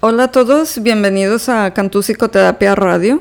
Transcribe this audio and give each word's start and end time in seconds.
Hola 0.00 0.24
a 0.24 0.30
todos, 0.30 0.80
bienvenidos 0.80 1.48
a 1.48 1.74
Cantú 1.74 2.02
Psicoterapia 2.02 2.76
Radio. 2.76 3.20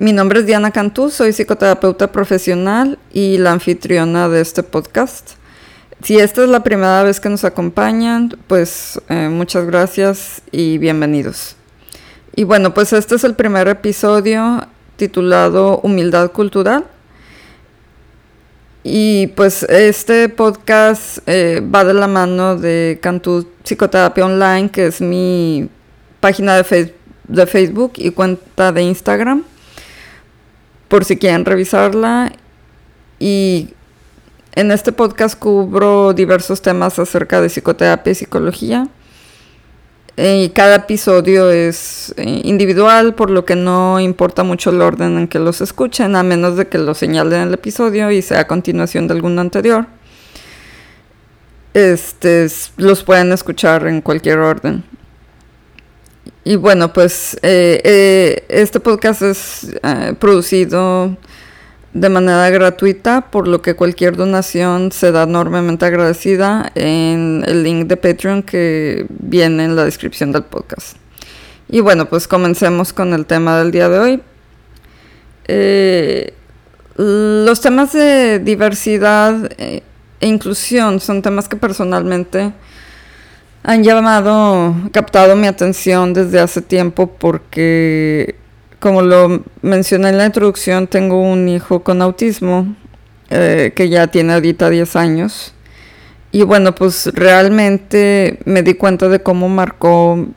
Mi 0.00 0.12
nombre 0.12 0.40
es 0.40 0.46
Diana 0.46 0.72
Cantú, 0.72 1.08
soy 1.08 1.32
psicoterapeuta 1.32 2.10
profesional 2.10 2.98
y 3.12 3.38
la 3.38 3.52
anfitriona 3.52 4.28
de 4.28 4.40
este 4.40 4.64
podcast. 4.64 5.34
Si 6.02 6.18
esta 6.18 6.42
es 6.42 6.48
la 6.48 6.64
primera 6.64 7.04
vez 7.04 7.20
que 7.20 7.28
nos 7.28 7.44
acompañan, 7.44 8.36
pues 8.48 9.00
eh, 9.08 9.28
muchas 9.30 9.66
gracias 9.66 10.42
y 10.50 10.78
bienvenidos. 10.78 11.54
Y 12.34 12.42
bueno, 12.42 12.74
pues 12.74 12.92
este 12.92 13.14
es 13.14 13.22
el 13.22 13.36
primer 13.36 13.68
episodio 13.68 14.66
titulado 14.96 15.78
Humildad 15.84 16.32
Cultural. 16.32 16.86
Y 18.90 19.26
pues 19.26 19.64
este 19.64 20.30
podcast 20.30 21.18
eh, 21.26 21.60
va 21.60 21.84
de 21.84 21.92
la 21.92 22.06
mano 22.06 22.56
de 22.56 22.98
Cantú 23.02 23.46
Psicoterapia 23.62 24.24
Online, 24.24 24.70
que 24.70 24.86
es 24.86 25.02
mi 25.02 25.68
página 26.20 26.56
de, 26.56 26.94
de 27.24 27.46
Facebook 27.46 27.92
y 27.96 28.12
cuenta 28.12 28.72
de 28.72 28.80
Instagram, 28.80 29.44
por 30.88 31.04
si 31.04 31.18
quieren 31.18 31.44
revisarla. 31.44 32.32
Y 33.18 33.74
en 34.54 34.70
este 34.70 34.92
podcast 34.92 35.38
cubro 35.38 36.14
diversos 36.14 36.62
temas 36.62 36.98
acerca 36.98 37.42
de 37.42 37.50
psicoterapia 37.50 38.12
y 38.12 38.14
psicología. 38.14 38.88
Eh, 40.20 40.50
cada 40.52 40.74
episodio 40.74 41.48
es 41.48 42.12
eh, 42.16 42.40
individual, 42.42 43.14
por 43.14 43.30
lo 43.30 43.44
que 43.44 43.54
no 43.54 44.00
importa 44.00 44.42
mucho 44.42 44.70
el 44.70 44.82
orden 44.82 45.16
en 45.16 45.28
que 45.28 45.38
los 45.38 45.60
escuchen, 45.60 46.16
a 46.16 46.24
menos 46.24 46.56
de 46.56 46.66
que 46.66 46.76
lo 46.76 46.92
señalen 46.94 47.42
en 47.42 47.48
el 47.48 47.54
episodio 47.54 48.10
y 48.10 48.20
sea 48.20 48.48
continuación 48.48 49.06
de 49.06 49.14
alguno 49.14 49.40
anterior. 49.40 49.86
Este, 51.72 52.48
los 52.78 53.04
pueden 53.04 53.30
escuchar 53.30 53.86
en 53.86 54.00
cualquier 54.00 54.38
orden. 54.38 54.82
Y 56.42 56.56
bueno, 56.56 56.92
pues 56.92 57.38
eh, 57.42 58.44
este 58.48 58.80
podcast 58.80 59.22
es 59.22 59.68
producido 60.18 61.16
de 61.94 62.08
manera 62.08 62.50
gratuita, 62.50 63.30
por 63.30 63.48
lo 63.48 63.62
que 63.62 63.74
cualquier 63.74 64.16
donación 64.16 64.92
se 64.92 65.10
da 65.10 65.22
enormemente 65.22 65.86
agradecida 65.86 66.70
en 66.74 67.44
el 67.46 67.62
link 67.62 67.86
de 67.86 67.96
Patreon 67.96 68.42
que 68.42 69.06
viene 69.08 69.64
en 69.64 69.76
la 69.76 69.84
descripción 69.84 70.32
del 70.32 70.44
podcast. 70.44 70.96
Y 71.68 71.80
bueno, 71.80 72.08
pues 72.08 72.28
comencemos 72.28 72.92
con 72.92 73.12
el 73.14 73.26
tema 73.26 73.58
del 73.58 73.70
día 73.70 73.88
de 73.88 73.98
hoy. 73.98 74.22
Eh, 75.46 76.34
los 76.96 77.60
temas 77.60 77.92
de 77.92 78.38
diversidad 78.38 79.50
e 79.58 79.82
inclusión 80.20 81.00
son 81.00 81.22
temas 81.22 81.48
que 81.48 81.56
personalmente 81.56 82.52
han 83.62 83.84
llamado, 83.84 84.74
captado 84.92 85.36
mi 85.36 85.46
atención 85.46 86.12
desde 86.12 86.40
hace 86.40 86.62
tiempo 86.62 87.06
porque 87.06 88.36
como 88.80 89.02
lo 89.02 89.42
mencioné 89.62 90.10
en 90.10 90.18
la 90.18 90.26
introducción, 90.26 90.86
tengo 90.86 91.20
un 91.20 91.48
hijo 91.48 91.82
con 91.82 92.02
autismo 92.02 92.76
eh, 93.30 93.72
que 93.74 93.88
ya 93.88 94.06
tiene 94.06 94.34
ahorita 94.34 94.70
10 94.70 94.96
años. 94.96 95.54
Y 96.30 96.42
bueno, 96.42 96.74
pues 96.74 97.10
realmente 97.14 98.38
me 98.44 98.62
di 98.62 98.74
cuenta 98.74 99.08
de 99.08 99.22
cómo 99.22 99.48
marcó 99.48 100.28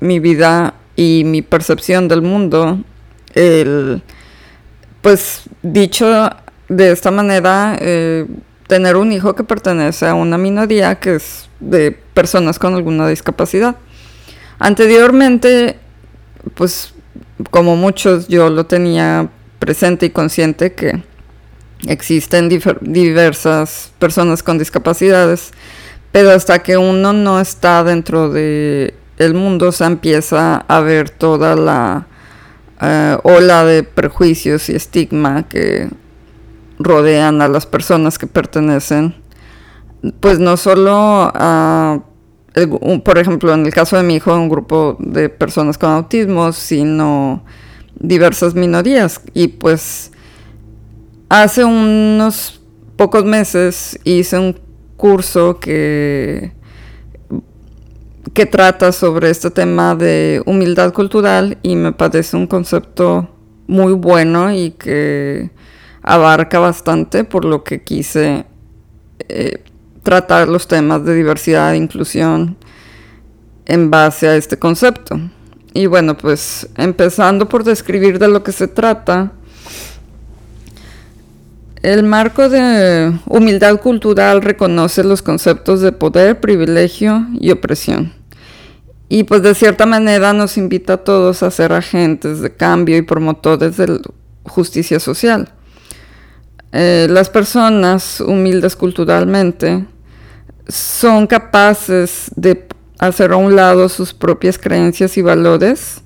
mi 0.00 0.18
vida 0.18 0.74
y 0.96 1.22
mi 1.24 1.42
percepción 1.42 2.08
del 2.08 2.22
mundo. 2.22 2.80
El, 3.34 4.02
pues 5.00 5.42
dicho 5.62 6.30
de 6.68 6.92
esta 6.92 7.10
manera, 7.10 7.76
eh, 7.80 8.26
tener 8.66 8.96
un 8.96 9.12
hijo 9.12 9.34
que 9.34 9.44
pertenece 9.44 10.06
a 10.06 10.14
una 10.14 10.38
minoría 10.38 10.94
que 10.94 11.16
es 11.16 11.48
de 11.60 11.92
personas 11.92 12.58
con 12.58 12.74
alguna 12.74 13.06
discapacidad. 13.08 13.76
Anteriormente, 14.58 15.78
pues 16.54 16.94
como 17.50 17.76
muchos, 17.76 18.28
yo 18.28 18.50
lo 18.50 18.66
tenía 18.66 19.28
presente 19.58 20.06
y 20.06 20.10
consciente 20.10 20.72
que 20.72 21.02
existen 21.86 22.48
diversas 22.80 23.92
personas 23.98 24.42
con 24.42 24.58
discapacidades, 24.58 25.52
pero 26.12 26.30
hasta 26.30 26.60
que 26.60 26.76
uno 26.76 27.12
no 27.12 27.40
está 27.40 27.82
dentro 27.84 28.30
de 28.30 28.94
el 29.18 29.34
mundo 29.34 29.72
se 29.72 29.84
empieza 29.84 30.56
a 30.56 30.80
ver 30.80 31.10
toda 31.10 31.54
la 31.54 32.06
eh, 32.80 33.16
ola 33.22 33.64
de 33.64 33.82
prejuicios 33.82 34.68
y 34.68 34.74
estigma 34.74 35.44
que 35.48 35.88
rodean 36.78 37.40
a 37.40 37.48
las 37.48 37.66
personas 37.66 38.18
que 38.18 38.26
pertenecen, 38.26 39.14
pues 40.20 40.38
no 40.38 40.56
solo 40.56 41.30
a 41.34 42.00
por 43.04 43.18
ejemplo, 43.18 43.52
en 43.54 43.66
el 43.66 43.72
caso 43.72 43.96
de 43.96 44.02
mi 44.02 44.16
hijo, 44.16 44.34
un 44.34 44.48
grupo 44.48 44.96
de 44.98 45.28
personas 45.28 45.78
con 45.78 45.90
autismo, 45.90 46.52
sino 46.52 47.44
diversas 47.98 48.54
minorías. 48.54 49.20
Y 49.34 49.48
pues 49.48 50.12
hace 51.28 51.64
unos 51.64 52.60
pocos 52.96 53.24
meses 53.24 53.98
hice 54.04 54.38
un 54.38 54.58
curso 54.96 55.58
que, 55.58 56.52
que 58.34 58.46
trata 58.46 58.92
sobre 58.92 59.30
este 59.30 59.50
tema 59.50 59.94
de 59.94 60.42
humildad 60.46 60.92
cultural 60.92 61.58
y 61.62 61.74
me 61.74 61.92
parece 61.92 62.36
un 62.36 62.46
concepto 62.46 63.28
muy 63.66 63.94
bueno 63.94 64.52
y 64.52 64.72
que 64.72 65.50
abarca 66.02 66.58
bastante 66.58 67.24
por 67.24 67.44
lo 67.44 67.64
que 67.64 67.82
quise 67.82 68.44
eh, 69.28 69.62
tratar 70.02 70.48
los 70.48 70.66
temas 70.66 71.04
de 71.04 71.14
diversidad 71.14 71.72
e 71.72 71.76
inclusión 71.76 72.56
en 73.66 73.90
base 73.90 74.28
a 74.28 74.36
este 74.36 74.58
concepto. 74.58 75.20
Y 75.74 75.86
bueno, 75.86 76.16
pues 76.16 76.68
empezando 76.76 77.48
por 77.48 77.64
describir 77.64 78.18
de 78.18 78.28
lo 78.28 78.42
que 78.42 78.52
se 78.52 78.68
trata, 78.68 79.32
el 81.82 82.04
marco 82.04 82.48
de 82.48 83.12
humildad 83.26 83.80
cultural 83.80 84.42
reconoce 84.42 85.02
los 85.02 85.22
conceptos 85.22 85.80
de 85.80 85.92
poder, 85.92 86.40
privilegio 86.40 87.26
y 87.40 87.50
opresión. 87.50 88.12
Y 89.08 89.24
pues 89.24 89.42
de 89.42 89.54
cierta 89.54 89.84
manera 89.84 90.32
nos 90.32 90.56
invita 90.56 90.94
a 90.94 90.96
todos 90.98 91.42
a 91.42 91.50
ser 91.50 91.72
agentes 91.72 92.40
de 92.40 92.54
cambio 92.54 92.96
y 92.96 93.02
promotores 93.02 93.76
de 93.76 94.00
justicia 94.44 95.00
social. 95.00 95.48
Eh, 96.72 97.06
las 97.10 97.28
personas 97.28 98.20
humildes 98.20 98.76
culturalmente 98.76 99.84
son 100.68 101.26
capaces 101.26 102.30
de 102.36 102.66
hacer 102.98 103.32
a 103.32 103.36
un 103.36 103.56
lado 103.56 103.88
sus 103.88 104.14
propias 104.14 104.58
creencias 104.58 105.16
y 105.18 105.22
valores 105.22 106.02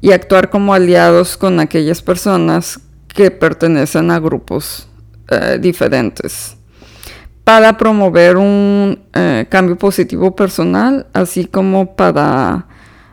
y 0.00 0.12
actuar 0.12 0.50
como 0.50 0.74
aliados 0.74 1.36
con 1.36 1.60
aquellas 1.60 2.02
personas 2.02 2.80
que 3.08 3.30
pertenecen 3.30 4.10
a 4.10 4.20
grupos 4.20 4.88
eh, 5.30 5.58
diferentes 5.60 6.58
para 7.48 7.78
promover 7.78 8.36
un 8.36 8.98
eh, 9.14 9.46
cambio 9.48 9.76
positivo 9.76 10.36
personal, 10.36 11.06
así 11.14 11.46
como 11.46 11.96
para 11.96 12.66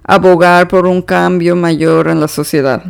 abogar 0.03 0.67
por 0.67 0.87
un 0.87 1.01
cambio 1.01 1.55
mayor 1.55 2.09
en 2.09 2.19
la 2.19 2.27
sociedad. 2.27 2.83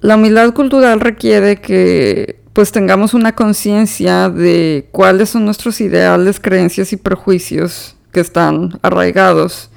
La 0.00 0.16
humildad 0.16 0.52
cultural 0.52 1.00
requiere 1.00 1.62
que 1.62 2.39
pues 2.52 2.72
tengamos 2.72 3.14
una 3.14 3.34
conciencia 3.34 4.28
de 4.28 4.88
cuáles 4.92 5.30
son 5.30 5.44
nuestros 5.44 5.80
ideales, 5.80 6.40
creencias 6.40 6.92
y 6.92 6.96
prejuicios 6.96 7.96
que 8.12 8.20
están 8.20 8.78
arraigados 8.82 9.70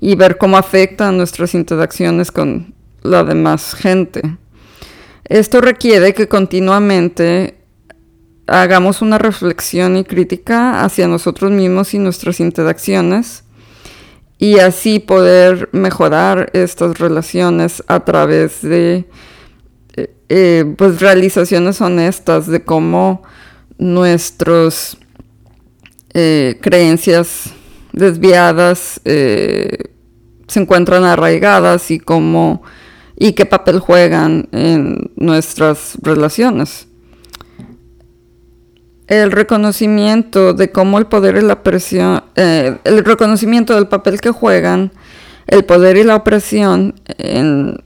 y 0.00 0.14
ver 0.14 0.38
cómo 0.38 0.56
afectan 0.56 1.16
nuestras 1.16 1.54
interacciones 1.54 2.30
con 2.30 2.74
la 3.02 3.24
demás 3.24 3.74
gente. 3.74 4.22
Esto 5.24 5.60
requiere 5.60 6.14
que 6.14 6.28
continuamente 6.28 7.58
hagamos 8.46 9.02
una 9.02 9.18
reflexión 9.18 9.96
y 9.96 10.04
crítica 10.04 10.84
hacia 10.84 11.06
nosotros 11.06 11.50
mismos 11.50 11.94
y 11.94 11.98
nuestras 11.98 12.40
interacciones 12.40 13.44
y 14.38 14.58
así 14.58 14.98
poder 14.98 15.68
mejorar 15.72 16.50
estas 16.52 16.98
relaciones 16.98 17.84
a 17.86 18.00
través 18.00 18.62
de 18.62 19.04
eh, 20.28 20.74
pues 20.76 21.00
realizaciones 21.00 21.80
honestas 21.80 22.46
de 22.46 22.62
cómo 22.62 23.22
nuestras 23.78 24.96
eh, 26.14 26.58
creencias 26.60 27.50
desviadas 27.92 29.00
eh, 29.04 29.76
se 30.46 30.60
encuentran 30.60 31.04
arraigadas 31.04 31.90
y 31.90 31.98
cómo 31.98 32.62
y 33.16 33.32
qué 33.32 33.44
papel 33.44 33.80
juegan 33.80 34.48
en 34.52 35.10
nuestras 35.16 35.98
relaciones. 36.00 36.86
El 39.08 39.32
reconocimiento 39.32 40.54
de 40.54 40.70
cómo 40.70 40.98
el 40.98 41.06
poder 41.06 41.36
y 41.36 41.42
la 41.42 41.62
presión, 41.64 42.22
el 42.36 43.04
reconocimiento 43.04 43.74
del 43.74 43.88
papel 43.88 44.20
que 44.20 44.30
juegan 44.30 44.92
el 45.48 45.64
poder 45.64 45.96
y 45.96 46.04
la 46.04 46.16
opresión 46.16 46.94
en 47.18 47.82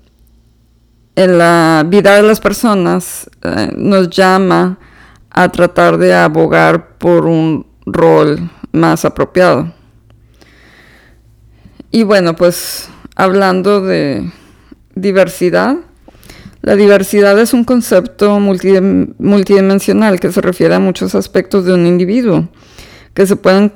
en 1.16 1.38
la 1.38 1.84
vida 1.86 2.16
de 2.16 2.22
las 2.22 2.40
personas 2.40 3.30
eh, 3.42 3.70
nos 3.76 4.10
llama 4.10 4.78
a 5.30 5.48
tratar 5.50 5.98
de 5.98 6.14
abogar 6.14 6.96
por 6.98 7.26
un 7.26 7.66
rol 7.86 8.50
más 8.72 9.04
apropiado. 9.04 9.72
y 11.90 12.02
bueno, 12.02 12.34
pues 12.34 12.88
hablando 13.14 13.80
de 13.80 14.30
diversidad, 14.94 15.76
la 16.62 16.76
diversidad 16.76 17.38
es 17.38 17.52
un 17.52 17.64
concepto 17.64 18.40
multidimensional 18.40 20.18
que 20.18 20.32
se 20.32 20.40
refiere 20.40 20.74
a 20.74 20.80
muchos 20.80 21.14
aspectos 21.14 21.66
de 21.66 21.74
un 21.74 21.86
individuo 21.86 22.48
que 23.12 23.26
se 23.26 23.36
pueden 23.36 23.72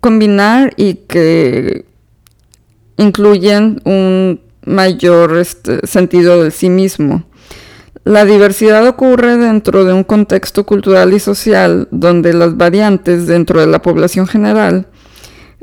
combinar 0.00 0.74
y 0.76 0.94
que 0.94 1.86
incluyen 2.96 3.80
un 3.84 4.40
mayor 4.66 5.36
este, 5.36 5.86
sentido 5.86 6.42
de 6.42 6.50
sí 6.50 6.70
mismo. 6.70 7.24
La 8.04 8.24
diversidad 8.26 8.86
ocurre 8.86 9.38
dentro 9.38 9.84
de 9.84 9.94
un 9.94 10.04
contexto 10.04 10.66
cultural 10.66 11.14
y 11.14 11.20
social 11.20 11.88
donde 11.90 12.34
las 12.34 12.56
variantes 12.56 13.26
dentro 13.26 13.60
de 13.60 13.66
la 13.66 13.80
población 13.80 14.26
general 14.26 14.88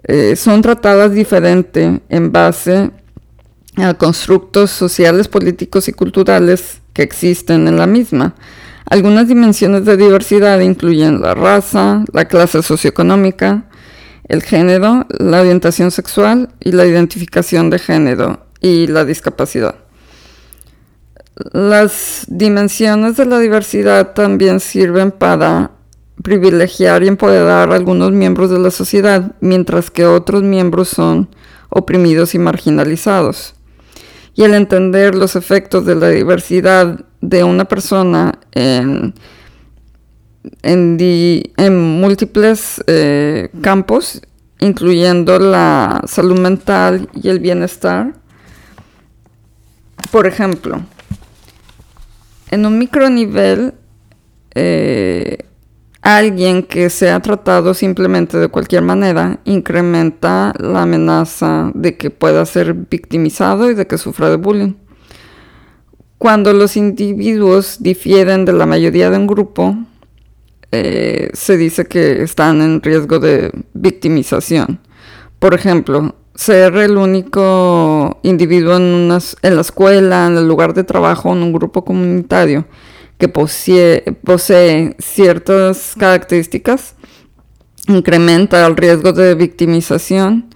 eh, 0.03 0.36
son 0.36 0.63
tratadas 0.63 1.13
diferente 1.13 2.01
en 2.09 2.31
base 2.31 2.89
a 3.75 3.94
constructos 3.94 4.71
sociales, 4.71 5.27
políticos 5.27 5.88
y 5.88 5.94
culturales 5.94 6.81
que 6.94 7.04
existen 7.04 7.68
en 7.68 7.77
la 7.77 7.86
misma. 7.86 8.33
Algunas 8.86 9.27
dimensiones 9.27 9.86
de 9.86 9.95
diversidad 9.95 10.59
incluyen 10.62 11.21
la 11.21 11.36
raza, 11.36 12.04
la 12.12 12.25
clase 12.25 12.63
socioeconómica, 12.63 13.65
el 14.27 14.42
género, 14.42 15.06
la 15.09 15.42
orientación 15.42 15.92
sexual 15.92 16.50
y 16.59 16.71
la 16.71 16.88
identificación 16.88 17.69
de 17.69 17.77
género 17.77 18.50
y 18.62 18.88
la 18.88 19.04
discapacidad. 19.04 19.75
Las 21.52 22.25
dimensiones 22.30 23.18
de 23.18 23.25
la 23.25 23.40
diversidad 23.40 24.13
también 24.13 24.60
sirven 24.60 25.12
para 25.12 25.72
privilegiar 26.24 27.04
y 27.04 27.08
empoderar 27.08 27.72
a 27.72 27.75
algunos 27.75 28.12
miembros 28.12 28.50
de 28.52 28.60
la 28.60 28.72
sociedad, 28.72 29.36
mientras 29.42 29.92
que 29.92 30.06
otros 30.06 30.44
miembros 30.44 30.90
son 30.90 31.30
oprimidos 31.69 32.36
y 32.36 32.40
marginalizados 32.40 33.56
y 34.34 34.44
el 34.44 34.54
entender 34.54 35.16
los 35.16 35.36
efectos 35.36 35.86
de 35.86 35.96
la 35.96 36.10
diversidad 36.10 37.06
de 37.19 37.44
una 37.44 37.66
persona 37.66 38.40
en, 38.54 39.14
en, 40.64 42.00
múltiples 42.00 42.84
eh, 42.88 43.50
campos, 43.62 44.22
incluyendo 44.60 45.38
la 45.40 46.02
salud 46.07 46.40
mental 46.40 47.10
y 47.14 47.30
el 47.30 47.40
bienestar. 47.40 48.14
Por 50.12 50.28
ejemplo, 50.28 50.81
en 52.50 52.66
un 52.66 52.78
micronivel, 52.78 53.74
eh, 54.54 55.38
alguien 56.02 56.63
que 56.63 56.90
sea 56.90 57.22
tratado 57.22 57.74
simplemente 57.74 58.38
de 58.38 58.50
cualquier 58.50 58.81
manera 58.81 59.40
incrementa 59.46 60.54
la 60.60 60.81
amenaza 60.81 61.72
de 61.74 61.96
que 61.96 62.10
pueda 62.10 62.46
ser 62.46 62.74
victimizado 62.74 63.72
y 63.72 63.74
de 63.74 63.88
que 63.88 63.98
sufra 63.98 64.30
de 64.30 64.36
bullying. 64.36 64.74
Cuando 66.18 66.52
los 66.52 66.75
individuos 66.75 67.78
difieren 67.80 68.44
de 68.44 68.54
la 68.54 68.66
mayoría 68.66 69.10
de 69.10 69.18
un 69.18 69.28
grupo, 69.28 69.78
eh, 70.74 71.30
se 71.34 71.56
dice 71.56 71.86
que 71.86 72.22
están 72.22 72.62
en 72.62 72.81
riesgo 72.81 73.19
de 73.19 73.52
victimización. 73.74 74.81
Por 75.40 75.54
ejemplo, 75.54 76.16
ser 76.42 76.76
el 76.78 76.98
único 76.98 78.20
individuo 78.24 78.76
en, 78.76 79.12
en 79.44 79.56
la 79.56 79.62
escuela, 79.62 80.26
en 80.26 80.38
el 80.38 80.48
lugar 80.48 80.74
de 80.74 80.84
trabajo, 80.84 81.32
en 81.32 81.44
un 81.44 81.54
grupo 81.54 81.86
comunitario, 81.86 82.66
que 83.20 83.28
posee, 83.28 84.96
ciertas 84.98 85.94
características 86.00 86.96
incrementa 87.88 88.66
el 88.66 88.76
riesgo 88.76 89.14
de 89.14 89.36
victimización 89.36 90.50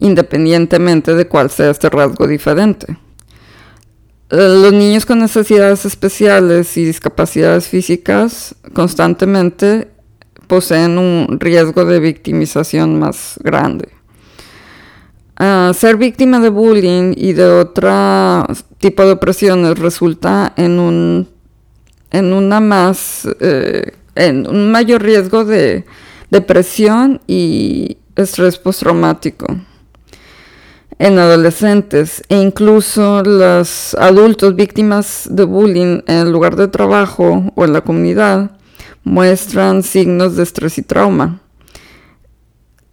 independientemente 0.00 1.14
de 1.14 1.26
cuál 1.26 1.48
sea 1.48 1.70
este 1.70 1.88
rasgo 1.88 2.26
diferente. 2.26 2.98
Los 4.28 4.72
niños 4.74 5.06
con 5.06 5.18
necesidades 5.20 5.86
especiales 5.86 6.76
y 6.76 6.84
discapacidades 6.84 7.68
físicas 7.68 8.54
constantemente 8.74 9.88
poseen 10.46 10.98
un 10.98 11.38
riesgo 11.40 11.86
de 11.86 12.00
victimización 12.00 12.98
más 12.98 13.40
grande. 13.42 14.01
Ah, 15.44 15.72
ser 15.74 15.96
víctima 15.96 16.38
de 16.38 16.50
bullying 16.50 17.14
y 17.16 17.32
de 17.32 17.44
otro 17.44 18.46
tipo 18.78 19.04
de 19.04 19.10
opresiones 19.10 19.76
resulta 19.76 20.52
en 20.56 20.78
un 20.78 21.28
en 22.12 22.32
una 22.32 22.60
más, 22.60 23.26
eh, 23.40 23.90
en 24.14 24.46
un 24.46 24.70
mayor 24.70 25.02
riesgo 25.02 25.44
de 25.44 25.84
depresión 26.30 27.20
y 27.26 27.96
estrés 28.14 28.56
postraumático 28.56 29.46
en 31.00 31.18
adolescentes 31.18 32.22
e 32.28 32.36
incluso 32.36 33.24
los 33.24 33.94
adultos 33.94 34.54
víctimas 34.54 35.26
de 35.28 35.42
bullying 35.42 36.02
en 36.06 36.18
el 36.18 36.30
lugar 36.30 36.54
de 36.54 36.68
trabajo 36.68 37.50
o 37.56 37.64
en 37.64 37.72
la 37.72 37.80
comunidad 37.80 38.52
muestran 39.02 39.82
signos 39.82 40.36
de 40.36 40.44
estrés 40.44 40.78
y 40.78 40.82
trauma. 40.82 41.41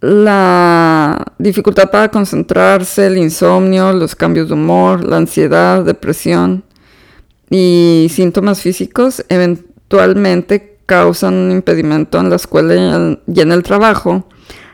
La 0.00 1.34
dificultad 1.38 1.90
para 1.90 2.10
concentrarse, 2.10 3.06
el 3.06 3.18
insomnio, 3.18 3.92
los 3.92 4.14
cambios 4.14 4.48
de 4.48 4.54
humor, 4.54 5.04
la 5.04 5.18
ansiedad, 5.18 5.84
depresión, 5.84 6.64
y 7.50 8.06
síntomas 8.10 8.62
físicos 8.62 9.24
eventualmente 9.28 10.78
causan 10.86 11.34
un 11.34 11.50
impedimento 11.50 12.18
en 12.18 12.30
la 12.30 12.36
escuela 12.36 13.18
y 13.26 13.40
en 13.40 13.52
el 13.52 13.62
trabajo, 13.62 14.26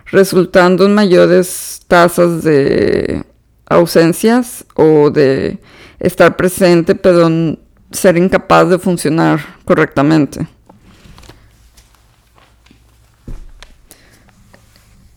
resultando 0.07 0.87
en 0.87 0.95
mayores 0.95 1.81
tasas 1.89 2.43
de 2.45 3.25
ausencias 3.69 4.65
o 4.75 5.11
de 5.11 5.59
estar 5.99 6.37
presente 6.37 6.95
pero 6.95 7.29
ser 7.91 8.17
incapaz 8.17 8.69
de 8.69 8.79
funcionar 8.79 9.41
correctamente. 9.65 10.47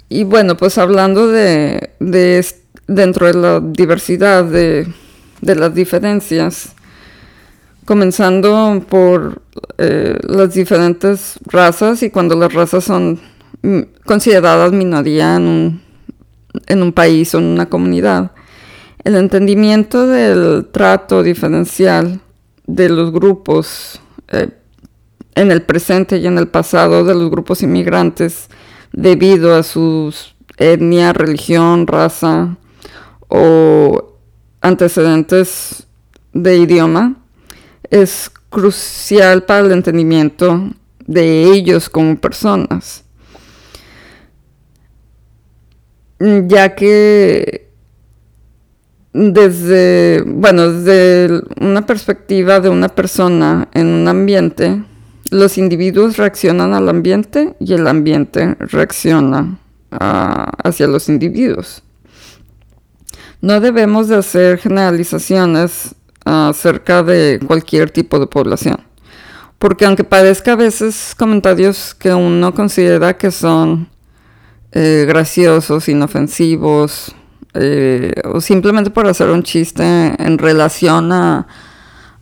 Y 0.10 0.24
bueno, 0.24 0.58
pues 0.58 0.80
hablando 0.80 1.28
de, 1.28 1.92
dentro 2.88 3.28
de 3.28 3.34
la 3.36 3.60
diversidad 3.60 4.44
de, 4.44 4.88
las 5.42 5.74
diferencias, 5.76 6.74
comenzando 7.86 8.84
por 8.90 9.44
eh, 9.78 10.18
las 10.24 10.56
diferentes 10.56 11.40
razas 11.46 12.02
y 12.02 12.10
cuando 12.10 12.36
las 12.36 12.52
razas 12.52 12.84
son 12.84 13.20
mm, 13.62 13.82
consideradas 14.04 14.72
minoría 14.72 15.36
en 15.36 15.44
un, 15.44 15.82
en 16.66 16.82
un 16.82 16.92
país 16.92 17.36
o 17.36 17.38
en 17.38 17.46
una 17.46 17.68
comunidad. 17.70 18.32
El 19.04 19.16
entendimiento 19.16 20.08
del 20.08 20.68
trato 20.72 21.22
diferencial 21.22 22.20
de 22.66 22.90
los 22.90 23.12
grupos 23.12 24.02
eh, 24.30 24.50
en 25.36 25.52
el 25.52 25.62
presente 25.62 26.18
y 26.18 26.26
en 26.26 26.40
el 26.40 26.48
pasado 26.48 27.04
de 27.06 27.14
los 27.14 27.30
grupos 27.30 27.62
inmigrantes 27.62 28.50
debido 28.92 29.56
a 29.56 29.64
su 29.64 30.14
etnia, 30.58 31.14
religión, 31.14 31.88
raza 31.88 32.58
o 33.28 34.16
antecedentes 34.62 35.88
de 36.34 36.58
idioma 36.58 37.16
es 37.90 38.32
crucial 38.50 39.44
para 39.44 39.66
el 39.66 39.72
entendimiento 39.72 40.70
de 41.06 41.44
ellos 41.44 41.90
como 41.90 42.20
personas, 42.20 43.04
ya 46.20 46.76
que 46.76 47.70
desde, 49.14 50.24
bueno, 50.26 50.72
desde 50.72 51.42
una 51.60 51.86
perspectiva 51.86 52.60
de 52.60 52.70
una 52.70 52.90
persona 52.90 53.68
en 53.74 53.88
un 53.88 54.08
ambiente, 54.08 54.84
los 55.32 55.58
individuos 55.58 56.18
reaccionan 56.18 56.74
al 56.74 56.90
ambiente 56.90 57.56
y 57.60 57.74
el 57.74 57.88
ambiente 57.88 58.56
reacciona 58.60 59.60
hacia 59.92 60.88
los 60.88 61.10
individuos. 61.10 61.84
No 63.42 63.60
debemos 63.60 64.08
de 64.08 64.18
hacer 64.18 64.58
generalizaciones 64.58 65.96
acerca 66.26 67.04
de 67.04 67.40
cualquier 67.46 67.90
tipo 67.90 68.20
de 68.20 68.28
población. 68.28 68.78
Porque 69.58 69.86
aunque 69.86 70.04
parezca 70.04 70.54
a 70.54 70.56
veces 70.56 71.14
comentarios 71.18 71.94
que 71.96 72.14
uno 72.14 72.54
considera 72.54 73.18
que 73.18 73.32
son 73.32 73.90
eh, 74.72 75.06
graciosos, 75.08 75.90
inofensivos, 75.90 77.16
eh, 77.56 78.14
o 78.26 78.40
simplemente 78.42 78.92
por 78.92 79.08
hacer 79.08 79.30
un 79.30 79.44
chiste 79.44 79.84
en 79.84 80.38
relación 80.38 81.12
a, 81.12 81.48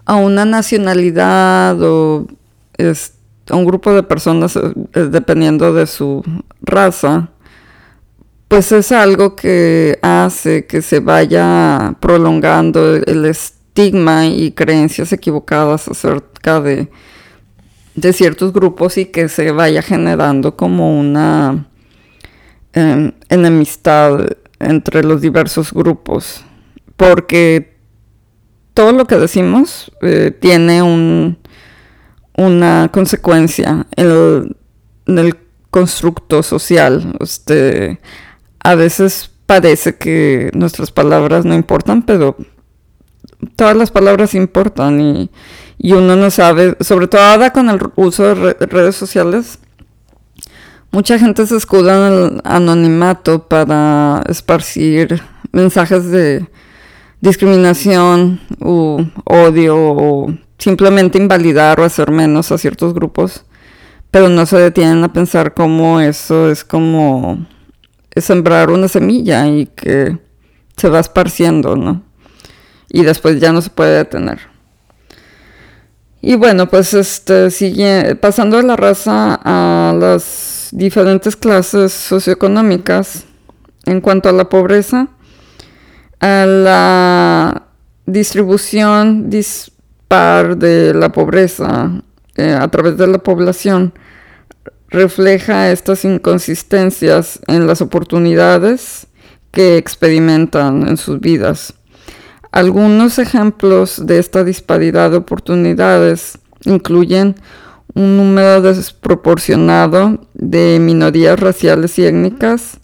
una 0.08 0.46
nacionalidad 0.46 1.82
o 1.82 2.28
a 2.78 3.56
un 3.56 3.66
grupo 3.66 3.94
de 3.94 4.04
personas 4.04 4.56
eh, 4.56 5.00
dependiendo 5.12 5.74
de 5.74 5.88
su 5.88 6.24
raza, 6.62 7.30
pues 8.48 8.72
es 8.72 8.92
algo 8.92 9.36
que 9.36 10.00
hace 10.02 10.66
que 10.66 10.82
se 10.82 11.00
vaya 11.00 11.96
prolongando 12.00 12.96
el, 12.96 13.26
estigma 13.26 14.26
y 14.26 14.52
creencias 14.52 15.14
equivocadas 15.14 15.88
acerca 15.88 16.60
de, 16.62 16.90
de 17.96 18.14
ciertos 18.14 18.54
grupos 18.54 18.98
y 18.98 19.06
que 19.06 19.30
se 19.30 19.52
vaya 19.52 19.82
generando 19.82 20.56
como 20.56 20.98
una 21.00 21.68
em, 22.74 23.12
enemistad 23.30 24.26
entre 24.60 25.04
los 25.04 25.22
diversos 25.22 25.72
grupos, 25.72 26.44
porque 26.96 27.78
todo 28.74 28.92
lo 28.92 29.06
que 29.06 29.18
decimos 29.18 29.92
eh, 30.02 30.32
tiene 30.40 30.82
un, 30.82 31.38
una 32.38 32.90
consecuencia 32.94 33.86
en 33.96 34.56
el, 35.06 35.38
constructo 35.70 36.42
social. 36.42 37.16
Este, 37.20 38.00
a 38.60 38.76
veces 38.76 39.30
parece 39.46 39.96
que 39.98 40.50
nuestras 40.54 40.92
palabras 40.92 41.46
no 41.46 41.54
importan, 41.54 42.04
pero 42.04 42.38
todas 43.56 43.76
las 43.76 43.92
palabras 43.92 44.34
importan 44.34 45.02
y, 45.02 45.30
uno 45.94 46.16
no 46.16 46.32
sabe, 46.32 46.76
sobre 46.80 47.08
todo 47.08 47.52
con 47.54 47.70
el 47.70 47.80
uso 47.96 48.34
de 48.34 48.54
redes 48.54 48.96
sociales, 48.96 49.60
mucha 50.92 51.20
gente 51.20 51.46
se 51.46 51.58
escuda 51.58 52.08
en 52.08 52.14
el 52.14 52.42
anonimato 52.44 53.48
para 53.48 54.24
esparcir 54.28 55.22
mensajes 55.52 56.10
de 56.10 56.48
discriminación 57.22 58.40
u 58.60 59.06
odio 59.26 59.76
o 59.78 60.34
simplemente 60.58 61.18
invalidar 61.18 61.80
o 61.80 61.84
hacer 61.84 62.12
menos 62.12 62.52
a 62.52 62.58
ciertos 62.58 62.94
grupos, 62.94 63.44
pero 64.12 64.30
no 64.30 64.46
se 64.46 64.58
detienen 64.58 65.04
a 65.04 65.14
pensar 65.14 65.54
cómo 65.54 66.00
eso 66.00 66.50
es 66.50 66.64
como 66.64 67.46
sembrar 68.16 68.72
una 68.72 68.88
semilla 68.88 69.48
y 69.48 69.68
que 69.68 70.18
se 70.76 70.90
va 70.90 71.00
esparciendo, 71.00 71.76
¿no? 71.76 72.04
Y 72.90 73.04
después 73.04 73.40
ya 73.40 73.52
no 73.52 73.62
se 73.62 73.70
puede 73.70 73.98
detener. 73.98 74.40
Y 76.22 76.36
bueno, 76.36 76.68
pues 76.68 76.94
este 76.94 77.52
sigue 77.52 78.16
pasando 78.16 78.58
de 78.58 78.64
la 78.64 78.76
raza 78.76 79.40
a 79.44 79.94
las 79.94 80.70
diferentes 80.72 81.36
clases 81.36 81.94
socioeconómicas 81.94 83.26
en 83.86 84.02
cuanto 84.02 84.30
a 84.30 84.34
la 84.34 84.50
pobreza, 84.50 85.10
a 86.20 86.46
la 86.46 87.68
distribución 88.06 89.30
dispar 90.08 90.58
de 90.58 90.94
la 90.94 91.12
pobreza 91.12 91.92
eh, 92.38 92.54
a 92.54 92.68
través 92.70 92.96
de 92.98 93.08
la 93.08 93.18
población 93.18 93.94
refleja 94.90 95.70
estas 95.70 96.06
inconsistencias 96.06 97.42
en 97.48 97.68
las 97.68 97.82
oportunidades 97.82 99.08
que 99.52 99.76
experimentan 99.76 100.88
en 100.88 100.96
sus 100.96 101.20
vidas. 101.20 101.74
Algunos 102.54 103.20
ejemplos 103.20 104.06
de 104.06 104.20
esta 104.20 104.46
disparidad 104.46 105.12
de 105.12 105.18
oportunidades 105.18 106.38
incluyen 106.64 107.36
un 107.94 108.16
número 108.16 108.62
desproporcionado 108.62 110.22
de 110.34 110.80
minorías 110.80 111.38
raciales 111.38 112.00
y 112.00 112.06
étnicas 112.06 112.80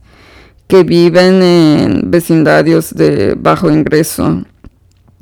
que 0.68 0.84
viven 0.84 1.42
en 1.42 2.12
vecindarios 2.12 2.94
de 2.94 3.36
bajo 3.38 3.72
ingreso 3.72 4.44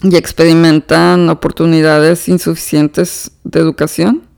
y 0.04 0.16
experimentan 0.16 1.30
oportunidades 1.30 2.28
insuficientes 2.28 3.32
de 3.44 3.60
educación 3.60 4.32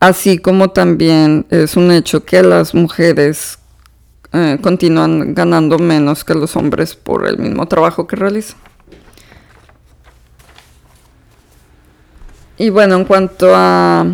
Así 0.00 0.38
como 0.38 0.70
también 0.70 1.46
es 1.50 1.76
un 1.76 1.90
hecho 1.90 2.24
que 2.24 2.42
las 2.42 2.74
mujeres 2.74 3.58
eh, 4.32 4.58
continúan 4.60 5.34
ganando 5.34 5.78
menos 5.78 6.22
que 6.22 6.34
los 6.34 6.54
hombres 6.54 6.94
por 6.94 7.26
el 7.26 7.38
mismo 7.38 7.66
trabajo 7.66 8.06
que 8.06 8.16
realizan. 8.16 8.58
Y 12.58 12.70
bueno, 12.70 12.96
en 12.96 13.04
cuanto 13.04 13.52
a 13.54 14.06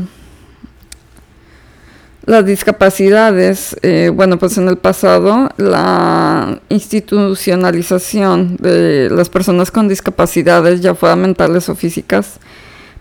las 2.25 2.47
discapacidades, 2.47 3.77
eh, 3.83 4.11
bueno, 4.15 4.39
pues 4.39 4.57
en 4.57 4.69
el 4.69 4.79
pasado 4.79 5.49
la 5.57 6.61
institucionalización 6.69 8.57
de 8.59 9.11
las 9.11 9.29
personas 9.29 9.73
con 9.73 9.89
discapacidades, 9.89 10.81
ya 10.81 10.95
fueran 10.95 11.23
mentales 11.23 11.69
o 11.69 11.75
físicas, 11.75 12.39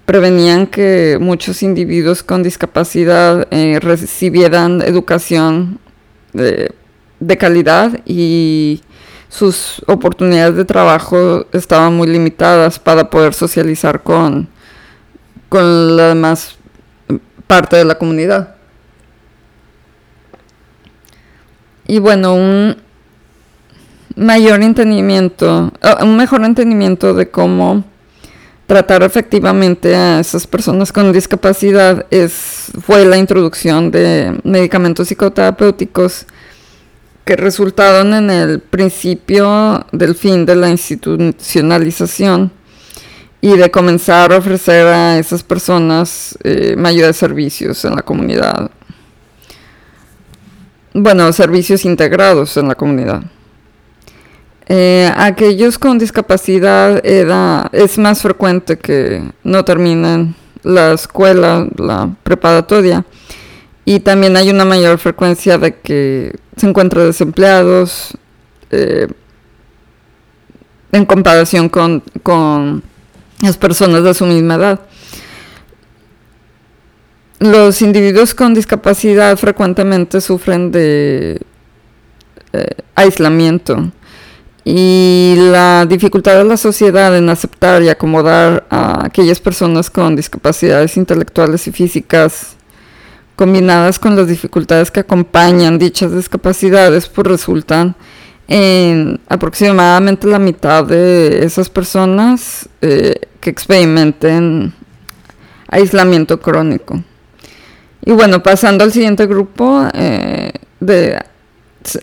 prevenían 0.05 0.65
que 0.65 1.17
muchos 1.21 1.61
individuos 1.61 2.23
con 2.23 2.41
discapacidad 2.41 3.47
eh, 3.51 3.79
recibieran 3.79 4.81
educación 4.81 5.79
de, 6.33 6.73
calidad 7.37 7.99
y 8.05 8.81
sus 9.29 9.83
oportunidades 9.85 10.55
de 10.55 10.65
trabajo 10.65 11.45
estaban 11.53 11.95
muy 11.95 12.07
limitadas 12.07 12.79
para 12.79 13.09
poder 13.09 13.35
socializar 13.35 14.01
con, 14.01 14.49
con 15.47 15.95
la 15.95 16.07
demás 16.07 16.57
parte 17.45 17.77
de 17.77 17.85
la 17.85 17.95
comunidad. 17.95 18.55
Y 21.91 22.00
bueno, 22.00 22.33
un 22.36 22.77
mayor 24.15 24.63
entendimiento, 24.63 25.74
un 26.01 26.15
mejor 26.15 26.45
entendimiento 26.45 27.13
de 27.13 27.29
cómo 27.29 27.83
tratar 28.65 29.03
efectivamente 29.03 29.93
a 29.93 30.21
esas 30.21 30.48
personas 30.48 30.93
con 30.93 31.12
discapacidad 31.12 32.05
es, 32.10 32.71
fue 32.81 33.03
la 33.03 33.17
introducción 33.17 33.91
de 33.91 34.39
medicamentos 34.45 35.10
psicoterapéuticos 35.10 36.27
que 37.25 37.36
resultaron 37.36 38.13
en 38.13 38.29
el 38.29 38.62
principio 38.62 39.86
del 39.91 40.15
fin 40.15 40.45
de 40.45 40.55
la 40.55 40.69
institucionalización 40.69 42.53
y 43.41 43.57
de 43.57 43.69
comenzar 43.69 44.31
a 44.31 44.38
ofrecer 44.38 44.88
a 44.88 45.19
esas 45.19 45.43
personas 45.43 46.38
eh, 46.45 46.75
mayores 46.77 47.17
servicios 47.17 47.83
en 47.83 47.95
la 47.95 48.01
comunidad. 48.01 48.71
Bueno, 50.93 51.31
servicios 51.31 51.86
integrados 51.86 52.57
en 52.57 52.67
la 52.67 52.75
comunidad. 52.75 53.24
Eh, 54.67 55.10
aquellos 55.15 55.79
con 55.79 55.98
discapacidad 55.98 57.01
es 57.03 57.98
más 57.98 58.21
frecuente 58.21 58.77
que 58.77 59.24
no 59.43 59.63
terminen 59.63 60.36
la 60.63 60.91
escuela, 60.91 61.65
la 61.77 62.13
preparatoria. 62.24 63.05
Y 63.86 64.01
también 64.01 64.36
hay 64.36 64.50
una 64.50 64.65
mayor 64.65 64.98
frecuencia 64.98 65.57
de 65.57 65.75
que 65.75 66.36
se 66.57 66.67
encuentran 66.67 67.05
desempleados 67.07 68.17
eh, 68.69 69.07
en 70.91 71.05
comparación 71.05 71.69
con, 71.69 72.03
con 72.21 72.83
las 73.41 73.57
personas 73.57 74.03
de 74.03 74.13
su 74.13 74.25
misma 74.25 74.55
edad. 74.55 74.81
Los 77.41 77.81
individuos 77.81 78.36
con 78.36 78.53
discapacidad 78.53 79.36
frecuentemente 79.36 80.21
sufren 80.21 80.71
de 80.71 81.41
eh, 82.53 82.67
aislamiento 82.93 83.91
y 84.63 85.33
la 85.38 85.88
dificultad 85.88 86.38
de 86.38 86.43
la 86.43 86.55
sociedad 86.55 87.17
en 87.17 87.29
aceptar 87.29 87.81
y 87.81 87.89
acomodar 87.89 88.67
a 88.69 89.07
aquellas 89.07 89.39
personas 89.39 89.89
con 89.89 90.15
discapacidades 90.15 90.98
intelectuales 90.98 91.65
y 91.65 91.71
físicas 91.71 92.57
combinadas 93.36 93.98
con 93.98 94.15
las 94.15 94.27
dificultades 94.27 94.91
que 94.91 95.00
acompañan 95.00 95.79
dichas 95.79 96.15
discapacidades 96.15 97.07
pues 97.10 97.25
resultan 97.25 97.95
en 98.48 99.19
aproximadamente 99.27 100.27
la 100.27 100.38
mitad 100.38 100.86
de 100.86 101.43
esas 101.43 101.71
personas 101.71 102.69
eh, 102.81 103.15
que 103.39 103.50
experimenten 103.50 104.75
aislamiento 105.69 106.39
crónico. 106.39 107.03
Y 108.03 108.12
bueno, 108.12 108.41
pasando 108.41 108.84
al 108.84 108.91
siguiente 108.91 109.27
grupo, 109.27 109.88
eh, 109.93 110.51
de, 110.79 111.20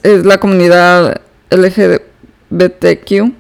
es 0.03 0.25
la 0.25 0.39
comunidad 0.39 1.21
LGBT 1.51 2.09
BTQ. 2.51 3.33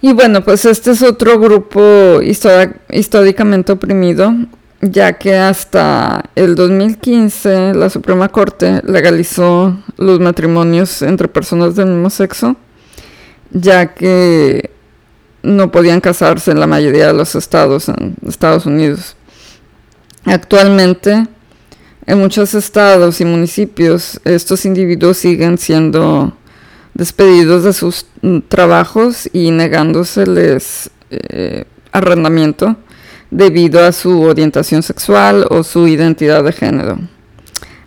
Y 0.00 0.12
bueno, 0.12 0.44
pues 0.44 0.64
este 0.64 0.92
es 0.92 1.02
otro 1.02 1.40
grupo 1.40 2.20
históricamente 2.22 3.72
oprimido, 3.72 4.32
ya 4.80 5.14
que 5.14 5.34
hasta 5.34 6.30
el 6.36 6.54
2015 6.54 7.74
la 7.74 7.90
Suprema 7.90 8.28
Corte 8.28 8.80
legalizó 8.84 9.76
los 9.96 10.20
matrimonios 10.20 11.02
entre 11.02 11.26
personas 11.26 11.74
del 11.74 11.86
mismo 11.86 12.10
sexo, 12.10 12.54
ya 13.50 13.92
que 13.94 14.70
no 15.42 15.72
podían 15.72 16.00
casarse 16.00 16.52
en 16.52 16.60
la 16.60 16.68
mayoría 16.68 17.08
de 17.08 17.14
los 17.14 17.34
estados 17.34 17.88
en 17.88 18.14
Estados 18.24 18.66
Unidos. 18.66 19.16
Actualmente, 20.28 21.26
en 22.06 22.18
muchos 22.18 22.54
estados 22.54 23.20
y 23.20 23.24
municipios, 23.24 24.20
estos 24.24 24.64
individuos 24.64 25.16
siguen 25.18 25.58
siendo 25.58 26.32
despedidos 26.94 27.64
de 27.64 27.72
sus 27.72 28.06
trabajos 28.48 29.28
y 29.32 29.50
negándoseles 29.50 30.90
eh, 31.10 31.64
arrendamiento 31.92 32.76
debido 33.30 33.84
a 33.84 33.92
su 33.92 34.22
orientación 34.22 34.82
sexual 34.82 35.46
o 35.50 35.62
su 35.62 35.86
identidad 35.86 36.42
de 36.44 36.52
género. 36.52 36.98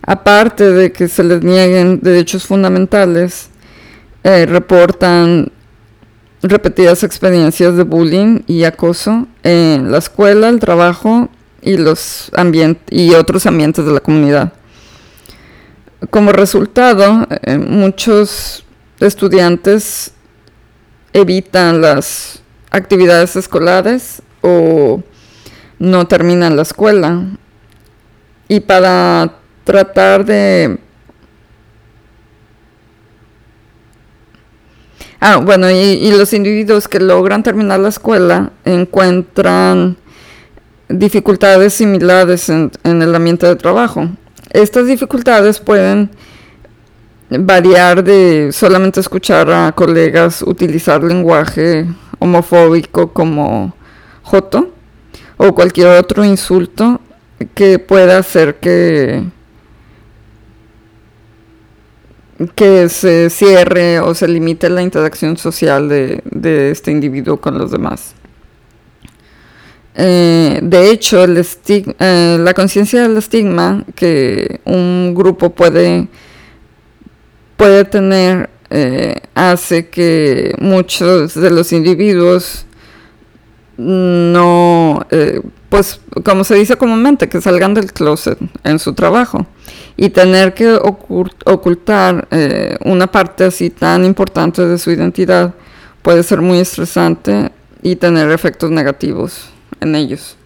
Aparte 0.04 0.70
de 0.70 0.92
que 0.92 1.08
se 1.08 1.22
les 1.24 1.42
nieguen 1.42 2.00
derechos 2.00 2.46
fundamentales, 2.46 3.50
eh, 4.24 4.46
reportan 4.46 5.52
repetidas 6.42 7.04
experiencias 7.04 7.76
de 7.76 7.84
bullying 7.84 8.40
y 8.46 8.64
acoso 8.64 9.28
en 9.42 9.92
la 9.92 9.98
escuela, 9.98 10.48
el 10.48 10.58
trabajo 10.58 11.28
y, 11.62 11.76
los 11.76 12.30
y 12.90 13.14
otros 13.14 13.46
ambientes 13.46 13.86
de 13.86 13.92
la 13.92 14.00
comunidad. 14.00 14.52
Como 16.10 16.32
resultado, 16.32 17.26
eh, 17.44 17.56
muchos 17.56 18.64
estudiantes 19.00 20.12
evitan 21.12 21.80
las 21.80 22.42
actividades 22.70 23.36
escolares 23.36 24.22
o 24.40 25.02
no 25.78 26.06
terminan 26.06 26.56
la 26.56 26.62
escuela. 26.62 27.24
Y 28.48 28.60
para 28.60 29.34
tratar 29.64 30.24
de... 30.24 30.78
Ah, 35.20 35.36
bueno, 35.36 35.70
y, 35.70 36.10
los 36.10 36.32
individuos 36.32 36.88
que 36.88 36.98
logran 36.98 37.44
terminar 37.44 37.78
la 37.78 37.90
escuela 37.90 38.50
encuentran 38.64 39.96
dificultades 40.92 41.74
similares 41.74 42.48
en, 42.48 42.70
el 42.84 43.14
ambiente 43.14 43.46
de 43.46 43.56
trabajo. 43.56 44.08
Estas 44.50 44.86
dificultades 44.86 45.58
pueden 45.58 46.10
variar 47.30 48.04
de 48.04 48.50
solamente 48.52 49.00
escuchar 49.00 49.50
a 49.50 49.72
colegas 49.72 50.42
utilizar 50.42 51.02
lenguaje 51.02 51.86
homofóbico 52.18 53.12
como 53.12 53.74
joto 54.22 54.70
o 55.38 55.54
cualquier 55.54 55.88
otro 55.98 56.24
insulto 56.24 57.00
que 57.54 57.78
pueda 57.78 58.18
hacer 58.18 58.56
que 58.56 59.24
que 62.54 62.88
se 62.88 63.30
cierre 63.30 64.00
o 64.00 64.14
se 64.14 64.28
limite 64.28 64.68
la 64.68 64.82
interacción 64.82 65.36
social 65.36 65.88
de, 65.88 66.70
este 66.70 66.90
individuo 66.90 67.40
con 67.40 67.58
los 67.58 67.70
demás. 67.70 68.14
Eh, 69.94 70.60
de 70.62 70.90
hecho, 70.90 71.22
el 71.24 71.44
eh, 71.68 72.38
la 72.40 72.54
conciencia 72.54 73.02
del 73.02 73.18
estigma 73.18 73.84
que 73.94 74.60
un 74.64 75.14
grupo 75.14 75.50
puede 75.50 76.08
puede 77.56 77.84
tener 77.84 78.48
eh, 78.70 79.20
hace 79.34 79.88
que 79.88 80.54
muchos 80.58 81.34
de 81.34 81.50
los 81.50 81.72
individuos 81.72 82.64
no, 83.76 85.06
eh, 85.10 85.40
pues 85.68 86.00
como 86.24 86.44
se 86.44 86.54
dice 86.54 86.76
comúnmente, 86.76 87.28
que 87.28 87.40
salgan 87.40 87.74
del 87.74 87.92
closet 87.92 88.38
en 88.64 88.78
su 88.78 88.94
trabajo. 88.94 89.46
Y 89.96 90.08
tener 90.08 90.54
que 90.54 90.72
ocultar 90.72 92.26
una 92.84 93.06
parte 93.06 93.44
así 93.44 93.68
tan 93.68 94.04
importante 94.04 94.66
de 94.66 94.78
su 94.78 94.90
identidad 94.90 95.54
puede 96.00 96.22
ser 96.22 96.40
muy 96.40 96.58
estresante 96.58 97.52
y 97.82 97.96
tener 97.96 98.30
efectos 98.30 98.70
negativos 98.70 99.51
en 99.82 99.94
ellos. 99.94 100.36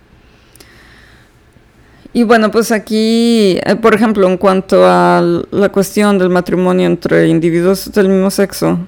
Y 2.16 2.22
bueno, 2.22 2.50
pues 2.50 2.72
aquí, 2.72 3.60
eh, 3.62 3.76
por 3.76 3.94
ejemplo, 3.94 4.26
en 4.26 4.38
cuanto 4.38 4.86
a 4.86 5.22
la 5.50 5.68
cuestión 5.68 6.18
del 6.18 6.30
matrimonio 6.30 6.86
entre 6.86 7.28
individuos 7.28 7.92
del 7.92 8.08
mismo 8.08 8.30
sexo, 8.30 8.78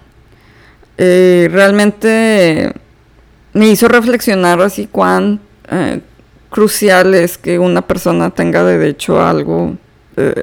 eh, 0.96 1.46
realmente 1.52 2.72
me 3.52 3.68
hizo 3.68 3.86
reflexionar 3.86 4.62
así 4.62 4.88
cuán 4.90 5.40
eh, 5.70 6.00
crucial 6.48 7.14
es 7.14 7.36
que 7.36 7.58
una 7.58 7.82
persona 7.82 8.30
tenga 8.30 8.64
derecho 8.64 9.20
a 9.20 9.28
algo 9.28 9.76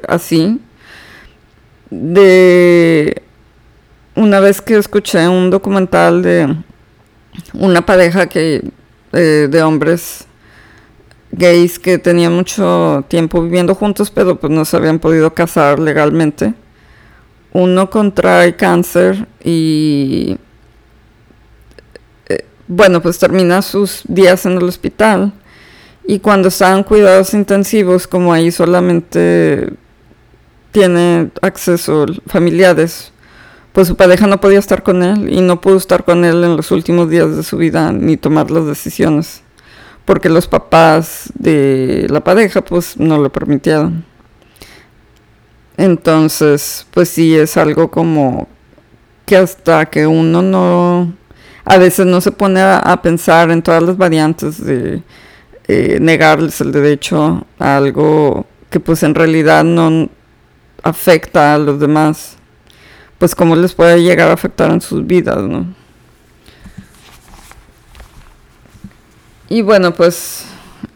así. 0.06 0.60
De 1.90 3.20
una 4.14 4.38
vez 4.38 4.60
que 4.62 4.76
escuché 4.76 5.26
un 5.28 5.50
documental 5.50 6.22
de 6.22 6.54
una 7.52 7.84
pareja 7.84 8.26
que 8.28 8.62
de 9.12 9.62
hombres 9.62 10.26
gays 11.32 11.78
que 11.78 11.98
tenían 11.98 12.34
mucho 12.34 13.04
tiempo 13.08 13.42
viviendo 13.42 13.74
juntos, 13.74 14.10
pero 14.10 14.38
pues 14.38 14.52
no 14.52 14.64
se 14.64 14.76
habían 14.76 14.98
podido 14.98 15.34
casar 15.34 15.78
legalmente. 15.78 16.54
Uno 17.52 17.90
contrae 17.90 18.56
cáncer 18.56 19.26
y 19.42 20.36
eh, 22.28 22.44
bueno, 22.68 23.00
pues 23.00 23.18
termina 23.18 23.62
sus 23.62 24.02
días 24.08 24.46
en 24.46 24.52
el 24.52 24.64
hospital. 24.64 25.32
Y 26.06 26.20
cuando 26.20 26.48
están 26.48 26.84
cuidados 26.84 27.34
intensivos, 27.34 28.06
como 28.06 28.32
ahí 28.32 28.50
solamente 28.50 29.72
tiene 30.70 31.30
acceso 31.42 32.06
familiares, 32.26 33.12
pues 33.76 33.88
su 33.88 33.94
pareja 33.94 34.26
no 34.26 34.40
podía 34.40 34.58
estar 34.58 34.82
con 34.82 35.02
él 35.02 35.30
y 35.30 35.42
no 35.42 35.60
pudo 35.60 35.76
estar 35.76 36.02
con 36.06 36.24
él 36.24 36.42
en 36.42 36.56
los 36.56 36.70
últimos 36.70 37.10
días 37.10 37.36
de 37.36 37.42
su 37.42 37.58
vida 37.58 37.92
ni 37.92 38.16
tomar 38.16 38.50
las 38.50 38.64
decisiones 38.64 39.42
porque 40.06 40.30
los 40.30 40.48
papás 40.48 41.30
de 41.34 42.06
la 42.08 42.24
pareja 42.24 42.62
pues 42.62 42.96
no 42.96 43.18
lo 43.18 43.30
permitieron. 43.30 44.02
Entonces, 45.76 46.86
pues 46.90 47.10
sí 47.10 47.36
es 47.36 47.58
algo 47.58 47.90
como 47.90 48.48
que 49.26 49.36
hasta 49.36 49.84
que 49.84 50.06
uno 50.06 50.40
no, 50.40 51.12
a 51.66 51.76
veces 51.76 52.06
no 52.06 52.22
se 52.22 52.32
pone 52.32 52.62
a, 52.62 52.98
pensar 53.02 53.50
en 53.50 53.60
todas 53.60 53.82
las 53.82 53.98
variantes 53.98 54.64
de 54.64 55.02
eh, 55.68 55.98
negarles 56.00 56.62
el 56.62 56.72
derecho 56.72 57.44
a 57.58 57.76
algo 57.76 58.46
que 58.70 58.80
pues 58.80 59.02
en 59.02 59.14
realidad 59.14 59.64
no 59.64 60.08
afecta 60.82 61.52
a 61.52 61.58
los 61.58 61.78
demás, 61.78 62.35
pues 63.18 63.34
cómo 63.34 63.56
les 63.56 63.74
puede 63.74 64.02
llegar 64.02 64.28
a 64.28 64.34
afectar 64.34 64.70
en 64.70 64.80
sus 64.80 65.06
vidas, 65.06 65.42
¿no? 65.42 65.66
Y 69.48 69.62
bueno, 69.62 69.94
pues 69.94 70.44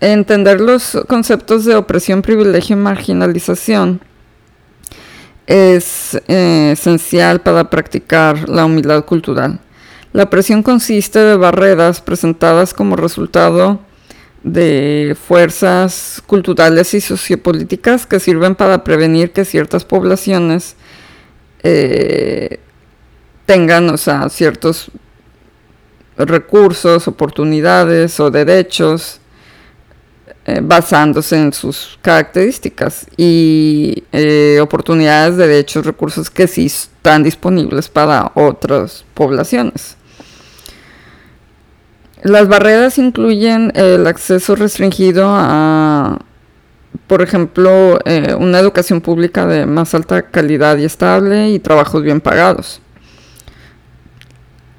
entender 0.00 0.60
los 0.60 0.98
conceptos 1.06 1.64
de 1.64 1.76
opresión, 1.76 2.22
privilegio 2.22 2.76
y 2.76 2.80
marginalización 2.80 4.00
es 5.46 6.20
eh, 6.26 6.70
esencial 6.72 7.40
para 7.40 7.70
practicar 7.70 8.48
la 8.48 8.64
humildad 8.64 9.04
cultural. 9.04 9.60
La 10.12 10.24
opresión 10.24 10.62
consiste 10.62 11.20
de 11.20 11.36
barreras 11.36 12.00
presentadas 12.00 12.74
como 12.74 12.96
resultado 12.96 13.80
de 14.42 15.16
fuerzas 15.28 16.22
culturales 16.26 16.94
y 16.94 17.00
sociopolíticas 17.00 18.06
que 18.06 18.20
sirven 18.20 18.54
para 18.54 18.82
prevenir 18.82 19.32
que 19.32 19.44
ciertas 19.44 19.84
poblaciones 19.84 20.76
eh, 21.62 22.60
tengan, 23.46 23.90
o 23.90 23.96
sea, 23.96 24.28
ciertos 24.28 24.90
recursos, 26.16 27.08
oportunidades 27.08 28.20
o 28.20 28.30
derechos 28.30 29.20
eh, 30.46 30.60
basándose 30.62 31.36
en 31.36 31.52
sus 31.52 31.98
características 32.02 33.06
y 33.16 34.04
eh, 34.12 34.58
oportunidades, 34.62 35.36
derechos, 35.36 35.84
recursos 35.84 36.30
que 36.30 36.46
sí 36.48 36.66
están 36.66 37.22
disponibles 37.22 37.88
para 37.88 38.32
otras 38.34 39.04
poblaciones. 39.14 39.96
Las 42.22 42.48
barreras 42.48 42.98
incluyen 42.98 43.72
el 43.74 44.06
acceso 44.06 44.56
restringido 44.56 45.26
a, 45.28 46.18
por 47.06 47.22
ejemplo, 47.22 47.98
eh, 48.04 48.34
una 48.38 48.58
educación 48.58 49.00
pública 49.00 49.46
de 49.46 49.66
más 49.66 49.94
alta 49.94 50.22
calidad 50.22 50.78
y 50.78 50.84
estable 50.84 51.50
y 51.50 51.58
trabajos 51.58 52.02
bien 52.02 52.20
pagados 52.20 52.80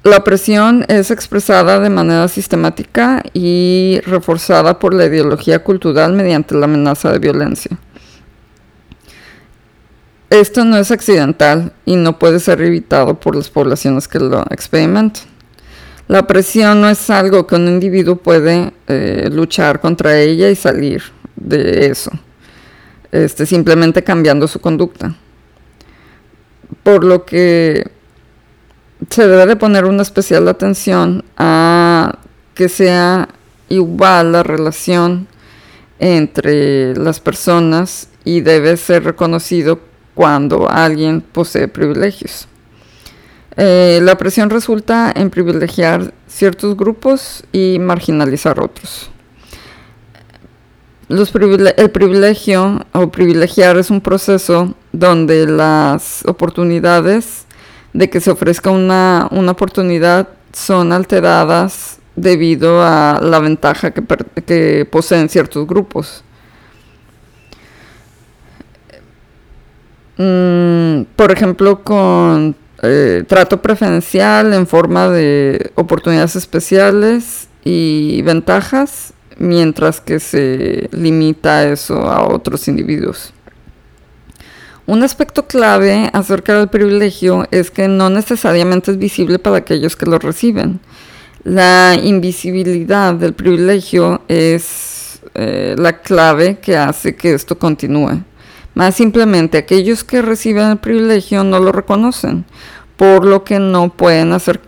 la 0.04 0.16
opresión 0.16 0.84
es 0.88 1.12
expresada 1.12 1.78
de 1.78 1.88
manera 1.88 2.26
sistemática 2.26 3.22
y 3.32 4.00
reforzada 4.04 4.80
por 4.80 4.94
la 4.94 5.06
ideología 5.06 5.62
cultural 5.62 6.12
mediante 6.12 6.56
la 6.56 6.64
amenaza 6.64 7.12
de 7.12 7.20
violencia. 7.20 7.78
Esto 10.28 10.64
no 10.64 10.76
es 10.76 10.90
accidental 10.90 11.72
y 11.84 11.94
no 11.94 12.18
puede 12.18 12.40
ser 12.40 12.60
evitado 12.62 13.20
por 13.20 13.36
las 13.36 13.48
poblaciones 13.48 14.08
que 14.08 14.18
lo 14.18 14.42
experimentan. 14.50 15.22
La 16.08 16.20
opresión 16.20 16.80
no 16.80 16.88
es 16.88 17.08
algo 17.08 17.46
que 17.46 17.54
un 17.54 17.68
individuo 17.68 18.16
puede 18.16 18.72
eh, 18.88 19.28
luchar 19.30 19.80
contra 19.80 20.18
ella 20.18 20.50
y 20.50 20.56
salir 20.56 21.04
de 21.42 21.86
eso, 21.86 22.10
este, 23.10 23.46
simplemente 23.46 24.02
cambiando 24.02 24.48
su 24.48 24.60
conducta. 24.60 25.14
Por 26.82 27.04
lo 27.04 27.24
que 27.24 27.90
se 29.10 29.26
debe 29.26 29.46
de 29.46 29.56
poner 29.56 29.84
una 29.84 30.02
especial 30.02 30.48
atención 30.48 31.24
a 31.36 32.18
que 32.54 32.68
sea 32.68 33.28
igual 33.68 34.32
la 34.32 34.42
relación 34.42 35.26
entre 35.98 36.96
las 36.96 37.20
personas 37.20 38.08
y 38.24 38.40
debe 38.40 38.76
ser 38.76 39.04
reconocido 39.04 39.80
cuando 40.14 40.68
alguien 40.68 41.20
posee 41.20 41.68
privilegios. 41.68 42.48
Eh, 43.56 44.00
la 44.02 44.16
presión 44.16 44.50
resulta 44.50 45.12
en 45.14 45.30
privilegiar 45.30 46.12
ciertos 46.26 46.76
grupos 46.76 47.44
y 47.52 47.78
marginalizar 47.78 48.60
otros. 48.60 49.11
El 51.76 51.90
privilegio 51.90 52.86
o 52.92 53.10
privilegiar 53.10 53.76
es 53.76 53.90
un 53.90 54.00
proceso 54.00 54.74
donde 54.92 55.46
las 55.46 56.24
oportunidades 56.26 57.46
de 57.92 58.08
que 58.08 58.20
se 58.20 58.30
ofrezca 58.30 58.70
una, 58.70 59.28
oportunidad 59.50 60.28
son 60.52 60.92
alteradas 60.92 61.98
debido 62.16 62.82
a 62.82 63.20
la 63.22 63.38
ventaja 63.40 63.90
que, 63.90 64.02
que 64.44 64.86
poseen 64.90 65.28
ciertos 65.28 65.66
grupos. 65.66 66.24
Mm, 70.16 71.04
por 71.16 71.32
ejemplo, 71.32 71.82
con 71.82 72.54
eh, 72.82 73.24
trato 73.26 73.62
preferencial 73.62 74.52
en 74.52 74.66
forma 74.66 75.08
de 75.08 75.70
oportunidades 75.74 76.36
especiales 76.36 77.48
y 77.64 78.22
ventajas, 78.22 79.14
mientras 79.38 80.00
que 80.00 80.20
se 80.20 80.88
limita 80.92 81.68
eso 81.68 82.10
a 82.10 82.26
otros 82.26 82.68
individuos. 82.68 83.32
Un 84.86 85.02
aspecto 85.02 85.46
clave 85.46 86.10
acerca 86.12 86.58
del 86.58 86.68
privilegio 86.68 87.46
es 87.50 87.70
que 87.70 87.86
no 87.86 88.10
necesariamente 88.10 88.90
es 88.90 88.98
visible 88.98 89.38
para 89.38 89.58
aquellos 89.58 89.94
que 89.94 90.06
lo 90.06 90.18
reciben. 90.18 90.80
La 91.44 91.94
invisibilidad 91.94 93.14
del 93.14 93.32
privilegio 93.32 94.22
es 94.26 95.20
eh, 95.34 95.76
la 95.78 96.00
clave 96.00 96.58
que 96.58 96.76
hace 96.76 97.14
que 97.14 97.32
esto 97.32 97.58
continúe. 97.58 98.22
Más 98.74 98.94
simplemente, 98.94 99.58
aquellos 99.58 100.02
que 100.02 100.20
reciben 100.20 100.70
el 100.70 100.78
privilegio 100.78 101.44
no 101.44 101.58
lo 101.58 101.72
reconocen, 101.72 102.44
por 102.96 103.24
lo 103.24 103.44
que 103.44 103.58
no 103.58 103.90
pueden 103.90 104.32
hacer, 104.32 104.60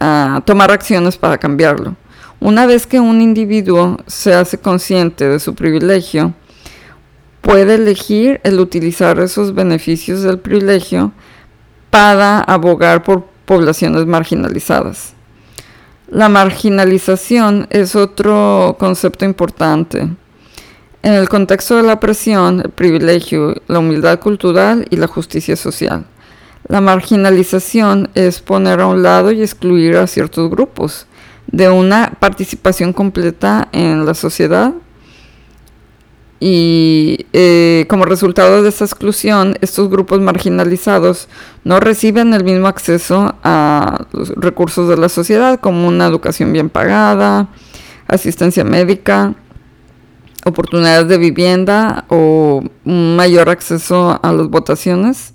ah, 0.00 0.42
tomar 0.44 0.70
acciones 0.70 1.16
para 1.16 1.38
cambiarlo. 1.38 1.96
Una 2.40 2.66
vez 2.66 2.86
que 2.86 3.00
un 3.00 3.20
individuo 3.20 3.96
se 4.06 4.32
hace 4.32 4.58
consciente 4.58 5.26
de 5.26 5.40
su 5.40 5.56
privilegio, 5.56 6.34
puede 7.40 7.74
elegir 7.74 8.40
el 8.44 8.60
utilizar 8.60 9.18
esos 9.18 9.54
beneficios 9.54 10.22
del 10.22 10.38
privilegio 10.38 11.10
para 11.90 12.38
abogar 12.38 13.02
por 13.02 13.24
poblaciones 13.44 14.06
marginalizadas. 14.06 15.14
La 16.06 16.28
marginalización 16.28 17.66
es 17.70 17.96
otro 17.96 18.76
concepto 18.78 19.24
importante. 19.24 20.08
En 21.02 21.14
el 21.14 21.28
contexto 21.28 21.76
de 21.76 21.82
la 21.82 21.98
presión, 21.98 22.60
el 22.60 22.70
privilegio, 22.70 23.56
la 23.66 23.80
humildad 23.80 24.20
cultural 24.20 24.86
y 24.90 24.96
la 24.96 25.08
justicia 25.08 25.56
social. 25.56 26.06
La 26.68 26.80
marginalización 26.80 28.10
es 28.14 28.40
poner 28.40 28.80
a 28.80 28.86
un 28.86 29.02
lado 29.02 29.32
y 29.32 29.42
excluir 29.42 29.96
a 29.96 30.06
ciertos 30.06 30.48
grupos 30.50 31.07
de 31.48 31.68
una 31.70 32.12
participación 32.20 32.92
completa 32.92 33.68
en 33.72 34.06
la 34.06 34.14
sociedad 34.14 34.74
y 36.40 37.26
eh, 37.32 37.86
como 37.88 38.04
resultado 38.04 38.62
de 38.62 38.68
esa 38.68 38.84
exclusión, 38.84 39.56
estos 39.60 39.90
grupos 39.90 40.20
marginalizados 40.20 41.28
no 41.64 41.80
reciben 41.80 42.32
el 42.32 42.44
mismo 42.44 42.68
acceso 42.68 43.34
a 43.42 44.06
los 44.12 44.28
recursos 44.36 44.88
de 44.88 44.96
la 44.96 45.08
sociedad, 45.08 45.58
como 45.58 45.88
una 45.88 46.06
educación 46.06 46.52
bien 46.52 46.70
pagada, 46.70 47.48
asistencia 48.06 48.62
médica, 48.62 49.34
oportunidades 50.44 51.08
de 51.08 51.18
vivienda 51.18 52.04
o 52.08 52.62
un 52.84 53.16
mayor 53.16 53.48
acceso 53.48 54.20
a 54.22 54.32
las 54.32 54.48
votaciones, 54.48 55.34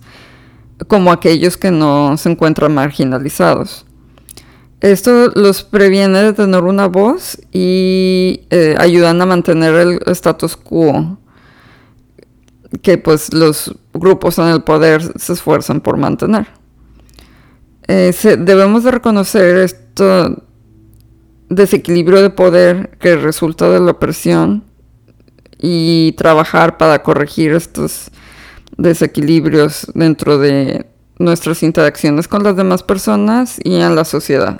como 0.88 1.12
aquellos 1.12 1.58
que 1.58 1.72
no 1.72 2.16
se 2.18 2.32
encuentran 2.32 2.74
marginalizados. 2.74 3.86
Esto 4.84 5.30
los 5.30 5.64
previene 5.64 6.22
de 6.22 6.34
tener 6.34 6.62
una 6.64 6.88
voz 6.88 7.40
y 7.54 8.42
eh, 8.50 8.76
ayudan 8.78 9.22
a 9.22 9.26
mantener 9.26 9.76
el 9.76 10.00
status 10.08 10.58
quo 10.58 11.18
que 12.82 12.98
pues 12.98 13.34
los 13.34 13.74
grupos 13.94 14.40
en 14.40 14.48
el 14.48 14.62
poder 14.62 15.02
se 15.18 15.32
esfuerzan 15.32 15.80
por 15.80 15.96
mantener. 15.96 16.48
Eh, 17.88 18.14
debemos 18.38 18.84
de 18.84 18.92
reconocer 18.92 19.56
este 19.56 20.36
desequilibrio 21.48 22.22
de 22.22 22.30
poder 22.30 22.98
que 23.00 23.16
resulta 23.16 23.70
de 23.70 23.80
la 23.80 23.92
opresión 23.92 24.66
y 25.60 26.12
trabajar 26.18 26.78
para 26.78 27.04
corregir 27.04 27.54
estos 27.54 28.12
desequilibrios 28.76 29.88
dentro 29.96 30.40
de 30.40 30.88
nuestras 31.20 31.64
interacciones 31.64 32.28
con 32.28 32.44
las 32.44 32.58
demás 32.58 32.84
personas 32.84 33.62
y 33.64 33.76
en 33.76 33.96
la 33.96 34.04
sociedad. 34.04 34.60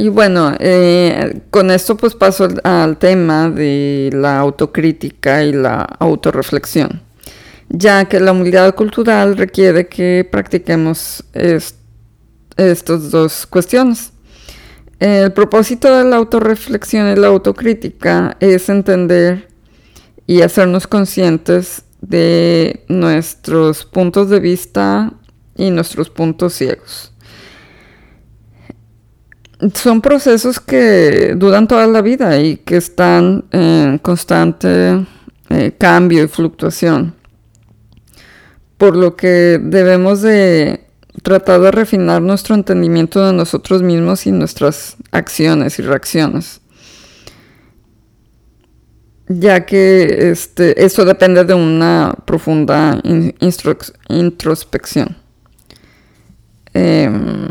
Y 0.00 0.08
bueno, 0.08 0.54
eh, 0.60 1.42
con 1.50 1.70
esto 1.70 1.94
pues 1.94 2.14
paso 2.14 2.48
al, 2.64 2.96
tema 2.96 3.50
de 3.50 4.08
la 4.14 4.38
autocrítica 4.38 5.44
y 5.44 5.52
la 5.52 5.82
autorreflexión, 5.82 7.02
ya 7.68 8.06
que 8.06 8.18
la 8.18 8.32
humildad 8.32 8.74
cultural 8.74 9.36
requiere 9.36 9.88
que 9.88 10.26
practiquemos 10.32 11.22
estas 11.34 13.10
dos 13.10 13.46
cuestiones. 13.46 14.12
El 14.98 15.34
propósito 15.34 15.94
de 15.94 16.04
la 16.04 16.16
autorreflexión 16.16 17.12
y 17.12 17.16
la 17.16 17.26
autocrítica 17.26 18.38
es 18.40 18.70
entender 18.70 19.50
y 20.26 20.40
hacernos 20.40 20.86
conscientes 20.86 21.82
de 22.00 22.86
nuestros 22.88 23.84
puntos 23.84 24.30
de 24.30 24.40
vista 24.40 25.12
y 25.58 25.70
nuestros 25.70 26.08
puntos 26.08 26.54
ciegos 26.54 27.12
son 29.74 30.00
procesos 30.00 30.60
que 30.60 31.34
duran 31.36 31.68
toda 31.68 31.86
la 31.86 32.00
vida 32.00 32.40
y 32.40 32.56
que 32.56 32.76
están 32.76 33.44
en 33.52 33.98
constante 33.98 35.06
eh, 35.50 35.72
cambio 35.78 36.24
y 36.24 36.28
fluctuación. 36.28 37.14
Por 38.78 38.96
lo 38.96 39.16
que 39.16 39.60
debemos 39.62 40.22
de 40.22 40.86
tratar 41.22 41.60
de 41.60 41.70
refinar 41.70 42.22
nuestro 42.22 42.54
entendimiento 42.54 43.26
de 43.26 43.32
nosotros 43.32 43.82
mismos 43.82 44.26
y 44.26 44.32
nuestras 44.32 44.96
acciones 45.10 45.78
y 45.78 45.82
reacciones. 45.82 46.60
Ya 49.28 49.64
que 49.66 50.30
este, 50.30 50.82
eso 50.84 51.04
depende 51.04 51.44
de 51.44 51.54
una 51.54 52.14
profunda 52.24 53.00
introspección. 54.08 55.16
Em, 56.72 57.48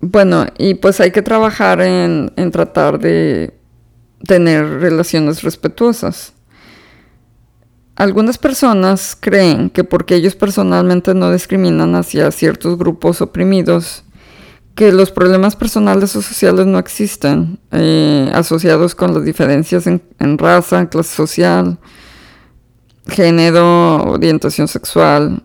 Bueno, 0.00 0.46
y 0.58 0.74
pues 0.74 1.00
hay 1.00 1.10
que 1.10 1.22
trabajar 1.22 1.80
en, 1.80 2.30
tratar 2.52 3.00
de 3.00 3.58
tener 4.24 4.80
relaciones 4.80 5.42
respetuosas. 5.42 6.34
Algunas 7.96 8.38
personas 8.38 9.16
creen 9.18 9.70
que 9.70 9.82
porque 9.82 10.14
ellos 10.14 10.36
personalmente 10.36 11.14
no 11.14 11.32
discriminan 11.32 11.96
hacia 11.96 12.30
ciertos 12.30 12.78
grupos 12.78 13.20
oprimidos, 13.20 14.04
que 14.76 14.92
los 14.92 15.10
problemas 15.10 15.56
personales 15.56 16.14
o 16.14 16.22
sociales 16.22 16.66
no 16.66 16.78
existen, 16.78 17.58
eh, 17.72 18.30
asociados 18.32 18.94
con 18.94 19.14
las 19.14 19.24
diferencias 19.24 19.88
en, 19.88 20.00
en, 20.20 20.38
raza, 20.38 20.88
clase 20.88 21.16
social, 21.16 21.78
género, 23.08 24.04
orientación 24.04 24.68
sexual 24.68 25.42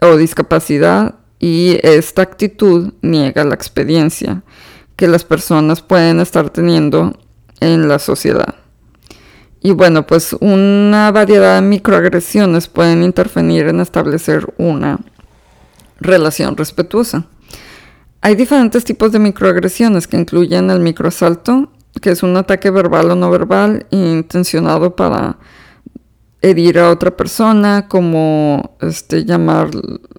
o 0.00 0.16
discapacidad, 0.16 1.17
y 1.38 1.78
esta 1.82 2.22
actitud 2.22 2.92
niega 3.02 3.44
la 3.44 3.54
experiencia 3.54 4.42
que 4.96 5.06
las 5.06 5.24
personas 5.24 5.80
pueden 5.80 6.20
estar 6.20 6.50
teniendo 6.50 7.16
en 7.60 7.88
la 7.88 7.98
sociedad. 7.98 8.56
Y 9.60 9.72
bueno, 9.72 10.06
pues 10.06 10.34
una 10.40 11.10
variedad 11.10 11.56
de 11.56 11.66
microagresiones 11.66 12.68
pueden 12.68 13.02
intervenir 13.02 13.68
en 13.68 13.80
establecer 13.80 14.46
una 14.56 14.98
relación 16.00 16.56
respetuosa. 16.56 17.26
Hay 18.20 18.34
diferentes 18.34 18.84
tipos 18.84 19.12
de 19.12 19.18
microagresiones 19.18 20.06
que 20.06 20.16
incluyen 20.16 20.70
el 20.70 20.80
microasalto, 20.80 21.72
que 22.00 22.10
es 22.10 22.22
un 22.22 22.36
ataque 22.36 22.70
verbal 22.70 23.10
o 23.10 23.14
no 23.14 23.30
verbal 23.30 23.86
intencionado 23.90 24.94
para 24.96 25.38
herir 26.40 26.78
a 26.78 26.90
otra 26.90 27.16
persona, 27.16 27.88
como 27.88 28.76
este, 28.80 29.24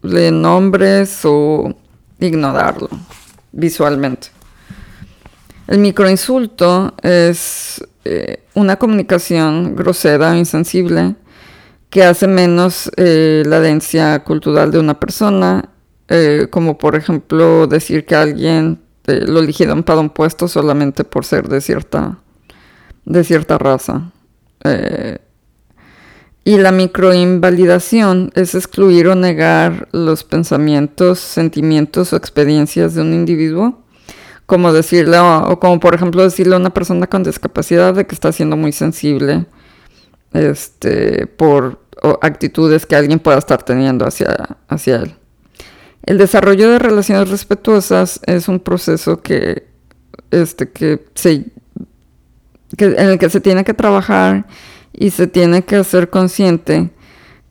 llamarle 0.02 0.32
nombres 0.32 1.22
o 1.24 1.74
ignorarlo 2.20 2.90
visualmente. 3.52 4.28
El 5.68 5.80
microinsulto 5.80 6.96
es 7.02 7.84
eh, 8.04 8.44
una 8.56 8.78
comunicación 8.78 9.76
grosera 9.76 10.32
o 10.32 10.36
insensible 10.36 11.16
que 11.90 12.04
hace 12.04 12.28
menos 12.28 12.90
eh, 12.98 13.44
la 13.46 13.60
densidad 13.60 14.24
cultural 14.24 14.72
de 14.72 14.80
una 14.80 15.00
persona, 15.00 15.70
eh, 16.08 16.48
como 16.50 16.78
por 16.78 16.96
ejemplo 16.96 17.68
decir 17.68 18.06
que 18.06 18.16
alguien 18.16 18.80
lo 19.06 19.40
eligieron 19.40 19.82
para 19.82 20.00
un 20.00 20.12
puesto 20.12 20.48
solamente 20.48 21.04
por 21.04 21.26
ser 21.26 21.48
de 21.48 21.62
cierta, 21.62 22.20
de 23.06 23.24
cierta 23.24 23.58
raza. 23.58 24.12
Y 26.50 26.58
la 26.58 26.72
microinvalidación 26.72 28.32
es 28.34 28.56
excluir 28.56 29.08
o 29.08 29.14
negar 29.14 29.88
los 29.92 30.24
pensamientos, 30.24 31.20
sentimientos 31.20 32.12
o 32.12 32.16
experiencias 32.16 32.96
de 32.96 33.02
un 33.02 33.14
individuo, 33.14 33.84
como 34.48 34.74
decirle, 34.74 35.20
o, 35.20 35.60
como 35.60 35.80
por 35.80 35.94
ejemplo 35.94 36.24
decirle 36.24 36.56
a 36.56 36.58
una 36.58 36.72
persona 36.72 37.06
con 37.06 37.22
discapacidad 37.22 37.94
de 37.94 38.08
que 38.08 38.16
está 38.16 38.32
siendo 38.32 38.58
muy 38.58 38.72
sensible 38.72 39.46
este, 40.34 41.28
por 41.28 41.84
actitudes 42.24 42.88
que 42.88 42.96
alguien 42.96 43.20
pueda 43.20 43.38
estar 43.38 43.62
teniendo 43.62 44.08
hacia, 44.08 44.58
hacia 44.68 44.96
él. 44.96 45.14
El 46.02 46.18
desarrollo 46.18 46.68
de 46.72 46.80
relaciones 46.80 47.30
respetuosas 47.30 48.22
es 48.26 48.48
un 48.48 48.60
proceso 48.60 49.22
que, 49.22 49.68
este, 50.32 50.72
que 50.72 51.06
se 51.14 51.46
que, 52.76 52.86
en 52.86 53.10
el 53.10 53.20
que 53.20 53.30
se 53.30 53.40
tiene 53.40 53.64
que 53.64 53.76
trabajar 53.76 54.48
y 54.94 55.12
se 55.12 55.28
tiene 55.28 55.64
que 55.64 55.78
hacer 55.78 56.10
consciente 56.10 56.92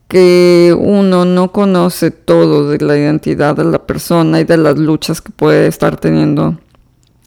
que 0.07 0.75
uno 0.77 1.23
no 1.23 1.51
conoce 1.51 2.09
todo 2.09 2.69
de 2.69 2.83
la 2.83 2.97
identidad 2.97 3.55
de 3.55 3.63
la 3.63 3.85
persona 3.85 4.39
y 4.39 4.43
de 4.43 4.57
las 4.57 4.77
luchas 4.77 5.21
que 5.21 5.31
puede 5.31 5.67
estar 5.67 5.97
teniendo 5.97 6.57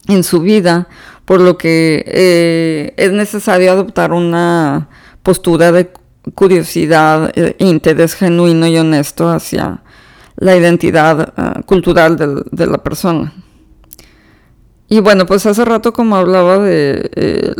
en 0.07 0.23
su 0.23 0.41
vida, 0.41 0.89
por 1.23 1.39
lo 1.39 1.57
que 1.57 2.03
eh, 2.05 2.93
es 2.97 3.11
necesario 3.13 3.71
adoptar 3.71 4.11
una 4.11 4.89
postura 5.23 5.71
de 5.71 5.91
curiosidad, 6.35 7.31
e 7.35 7.55
interés 7.59 8.15
genuino 8.15 8.67
y 8.67 8.77
honesto 8.77 9.29
hacia 9.29 9.81
la 10.35 10.55
identidad 10.55 11.33
ah, 11.37 11.61
cultural 11.65 12.17
de, 12.17 12.67
la 12.67 12.77
persona. 12.79 13.33
Y 14.89 14.99
bueno, 14.99 15.25
pues 15.25 15.45
hace 15.45 15.63
rato 15.63 15.93
como 15.93 16.15
hablaba 16.15 16.59
de 16.59 17.09
eh, 17.15 17.53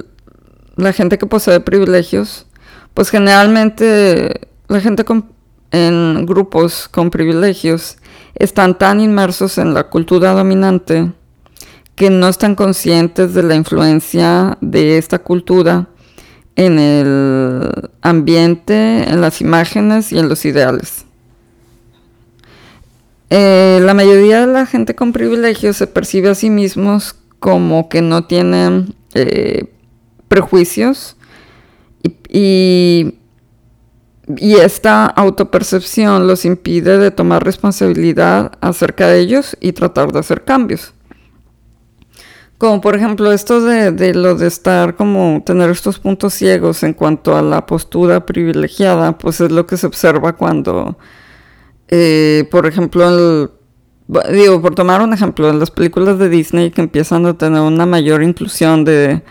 la 0.76 0.94
gente 0.94 1.18
que 1.18 1.26
posee 1.26 1.60
privilegios, 1.60 2.46
pues 2.94 3.10
generalmente 3.10 4.48
la 4.68 4.82
gente 4.82 5.06
en 5.72 6.26
grupos 6.26 6.88
con 6.88 7.10
privilegios 7.10 7.98
están 8.36 8.78
tan 8.78 9.00
inmersos 9.00 9.58
en 9.58 9.74
la 9.74 9.90
cultura 9.90 10.34
dominante 10.34 11.12
que 11.96 12.10
no 12.10 12.28
están 12.28 12.56
conscientes 12.56 13.34
de 13.34 13.44
la 13.44 13.56
influencia 13.56 14.58
de 14.62 14.98
esta 14.98 15.20
cultura 15.20 15.88
en 16.56 16.80
el 16.80 17.92
ambiente, 18.02 19.10
en 19.10 19.22
las 19.22 19.42
imágenes 19.42 20.12
y 20.12 20.20
en 20.20 20.30
los 20.30 20.46
ideales. 20.46 21.06
Eh, 23.30 23.80
la 23.82 23.94
mayoría 23.94 24.46
de 24.46 24.54
la 24.54 24.66
gente 24.66 24.94
con 24.94 25.12
privilegios 25.12 25.78
se 25.78 25.88
percibe 25.88 26.30
a 26.30 26.36
sí 26.36 26.50
mismos 26.50 27.16
como 27.40 27.90
que 27.90 28.02
no 28.02 28.26
tienen 28.26 28.94
eh, 29.16 29.74
prejuicios 30.34 31.16
y, 32.28 33.20
y, 34.36 34.56
esta 34.56 35.06
autopercepción 35.06 36.26
los 36.26 36.44
impide 36.44 36.98
de 36.98 37.12
tomar 37.12 37.44
responsabilidad 37.44 38.54
acerca 38.62 39.06
de 39.08 39.20
ellos 39.20 39.56
y 39.60 39.74
tratar 39.74 40.12
de 40.12 40.18
hacer 40.18 40.44
cambios. 40.44 40.96
Como 42.58 42.82
por 42.82 42.96
ejemplo 42.96 43.32
esto 43.32 43.62
de, 43.62 44.16
lo 44.16 44.34
de 44.34 44.48
estar 44.48 44.96
como 44.96 45.44
tener 45.46 45.70
estos 45.70 46.00
puntos 46.00 46.34
ciegos 46.34 46.82
en 46.82 46.96
cuanto 46.96 47.38
a 47.38 47.44
la 47.44 47.68
postura 47.68 48.26
privilegiada, 48.26 49.16
pues 49.16 49.40
es 49.40 49.52
lo 49.52 49.68
que 49.68 49.78
se 49.78 49.86
observa 49.86 50.34
cuando, 50.34 50.98
eh, 51.90 52.48
por 52.50 52.66
ejemplo, 52.66 53.52
digo, 54.32 54.62
por 54.64 54.74
tomar 54.74 55.02
un 55.04 55.14
ejemplo, 55.14 55.48
en 55.52 55.60
las 55.60 55.70
películas 55.70 56.18
de 56.18 56.30
Disney 56.30 56.72
que 56.72 56.82
empiezan 56.82 57.28
a 57.28 57.38
tener 57.38 57.62
una 57.62 57.86
mayor 57.86 58.24
inclusión 58.24 58.84
de, 58.84 59.22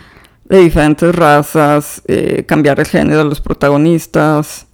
de 0.45 0.59
diferentes 0.59 1.15
razas, 1.15 2.03
eh, 2.07 2.45
cambiar 2.47 2.81
el 2.81 2.87
género 2.87 3.19
de 3.19 3.25
los 3.25 3.41
protagonistas, 3.41 4.67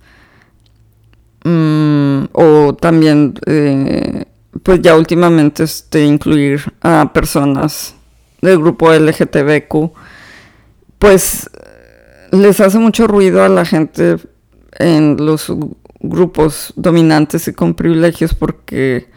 mm, 1.44 2.24
o 2.32 2.74
también, 2.74 3.34
eh, 3.46 4.24
pues 4.62 4.80
ya 4.82 4.96
últimamente, 4.96 5.62
este, 5.64 6.04
incluir 6.04 6.72
a 6.82 7.12
personas 7.12 7.94
del 8.40 8.58
grupo 8.58 8.92
LGTBQ, 8.92 9.92
pues 10.98 11.48
les 12.32 12.60
hace 12.60 12.78
mucho 12.78 13.06
ruido 13.06 13.42
a 13.42 13.48
la 13.48 13.64
gente 13.64 14.16
en 14.78 15.16
los 15.18 15.52
grupos 16.00 16.72
dominantes 16.76 17.48
y 17.48 17.52
con 17.52 17.74
privilegios 17.74 18.34
porque 18.34 19.08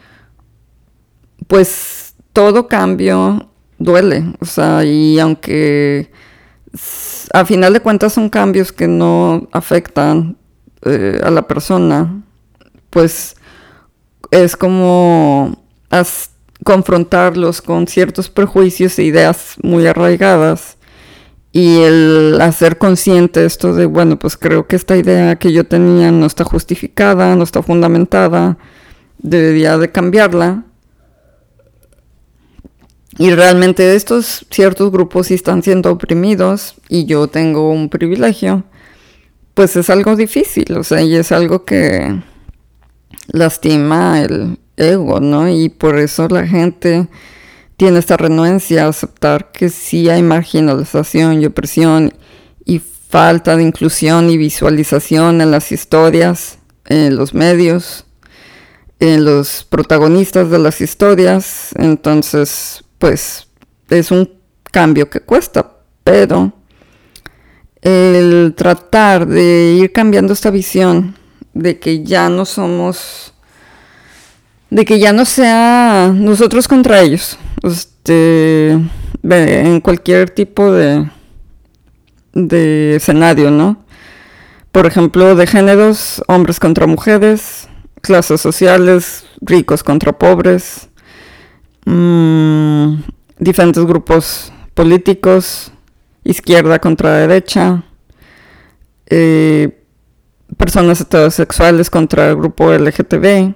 pues 1.46 2.14
todo 2.32 2.66
cambio 2.66 3.48
duele, 3.78 4.24
o 4.40 4.44
sea, 4.44 4.84
y 4.84 5.18
aunque 5.18 6.10
a 7.32 7.44
final 7.44 7.72
de 7.72 7.80
cuentas 7.80 8.12
son 8.12 8.28
cambios 8.28 8.72
que 8.72 8.88
no 8.88 9.48
afectan 9.52 10.36
eh, 10.84 11.20
a 11.22 11.30
la 11.30 11.42
persona, 11.42 12.22
pues 12.90 13.36
es 14.30 14.56
como 14.56 15.58
confrontarlos 16.64 17.60
con 17.60 17.86
ciertos 17.86 18.30
prejuicios 18.30 18.98
e 18.98 19.04
ideas 19.04 19.56
muy 19.62 19.86
arraigadas 19.86 20.78
y 21.52 21.82
el 21.82 22.40
hacer 22.40 22.78
consciente 22.78 23.44
esto 23.44 23.74
de, 23.74 23.84
bueno, 23.84 24.18
pues 24.18 24.38
creo 24.38 24.66
que 24.66 24.76
esta 24.76 24.96
idea 24.96 25.36
que 25.36 25.52
yo 25.52 25.64
tenía 25.64 26.10
no 26.10 26.24
está 26.24 26.44
justificada, 26.44 27.36
no 27.36 27.44
está 27.44 27.62
fundamentada, 27.62 28.56
debería 29.18 29.76
de 29.76 29.90
cambiarla 29.90 30.64
y 33.18 33.30
realmente 33.30 33.94
estos 33.94 34.46
ciertos 34.50 34.90
grupos 34.90 35.26
sí 35.26 35.34
están 35.34 35.62
siendo 35.62 35.90
oprimidos 35.92 36.74
y 36.88 37.04
yo 37.04 37.28
tengo 37.28 37.70
un 37.70 37.88
privilegio, 37.88 38.64
pues 39.54 39.76
es 39.76 39.90
algo 39.90 40.16
difícil, 40.16 40.76
o 40.76 40.82
sea, 40.82 41.02
y 41.02 41.14
es 41.14 41.30
algo 41.30 41.64
que 41.64 42.22
lastima 43.28 44.20
el 44.22 44.58
ego, 44.76 45.20
¿no? 45.20 45.48
Y 45.48 45.68
por 45.68 45.98
eso 45.98 46.28
la 46.28 46.46
gente 46.46 47.08
tiene 47.76 47.98
esta 47.98 48.16
renuencia 48.16 48.86
a 48.86 48.88
aceptar 48.88 49.52
que 49.52 49.68
sí 49.68 50.08
hay 50.08 50.22
marginalización 50.22 51.42
y 51.42 51.46
opresión 51.46 52.14
y 52.64 52.78
falta 52.78 53.56
de 53.56 53.64
inclusión 53.64 54.30
y 54.30 54.38
visualización 54.38 55.40
en 55.40 55.50
las 55.50 55.72
historias, 55.72 56.58
en 56.86 57.16
los 57.16 57.34
medios, 57.34 58.06
en 59.00 59.24
los 59.24 59.64
protagonistas 59.64 60.48
de 60.48 60.58
las 60.58 60.80
historias. 60.80 61.70
Entonces, 61.74 62.81
pues 63.02 63.48
es 63.90 64.12
un 64.12 64.30
cambio 64.62 65.10
que 65.10 65.18
cuesta, 65.18 65.72
pero 66.04 66.52
el 67.80 68.54
tratar 68.56 69.26
de 69.26 69.76
ir 69.76 69.90
cambiando 69.90 70.32
esta 70.32 70.52
visión 70.52 71.16
de 71.52 71.80
que 71.80 72.04
ya 72.04 72.28
no 72.28 72.44
somos, 72.44 73.34
de 74.70 74.84
que 74.84 75.00
ya 75.00 75.12
no 75.12 75.24
sea 75.24 76.12
nosotros 76.14 76.68
contra 76.68 77.00
ellos, 77.00 77.36
este, 77.64 78.78
en 79.24 79.80
cualquier 79.80 80.30
tipo 80.30 80.70
de, 80.70 81.10
de 82.34 82.94
escenario, 82.94 83.50
¿no? 83.50 83.84
Por 84.70 84.86
ejemplo, 84.86 85.34
de 85.34 85.48
géneros, 85.48 86.22
hombres 86.28 86.60
contra 86.60 86.86
mujeres, 86.86 87.68
clases 88.00 88.40
sociales, 88.40 89.24
ricos 89.40 89.82
contra 89.82 90.12
pobres, 90.12 90.88
Mm, 91.84 93.02
diferentes 93.38 93.84
grupos 93.84 94.52
políticos, 94.74 95.72
izquierda 96.24 96.78
contra 96.78 97.16
derecha, 97.16 97.82
eh, 99.06 99.82
personas 100.56 101.00
heterosexuales 101.00 101.90
contra 101.90 102.30
el 102.30 102.36
grupo 102.36 102.72
LGTB. 102.72 103.54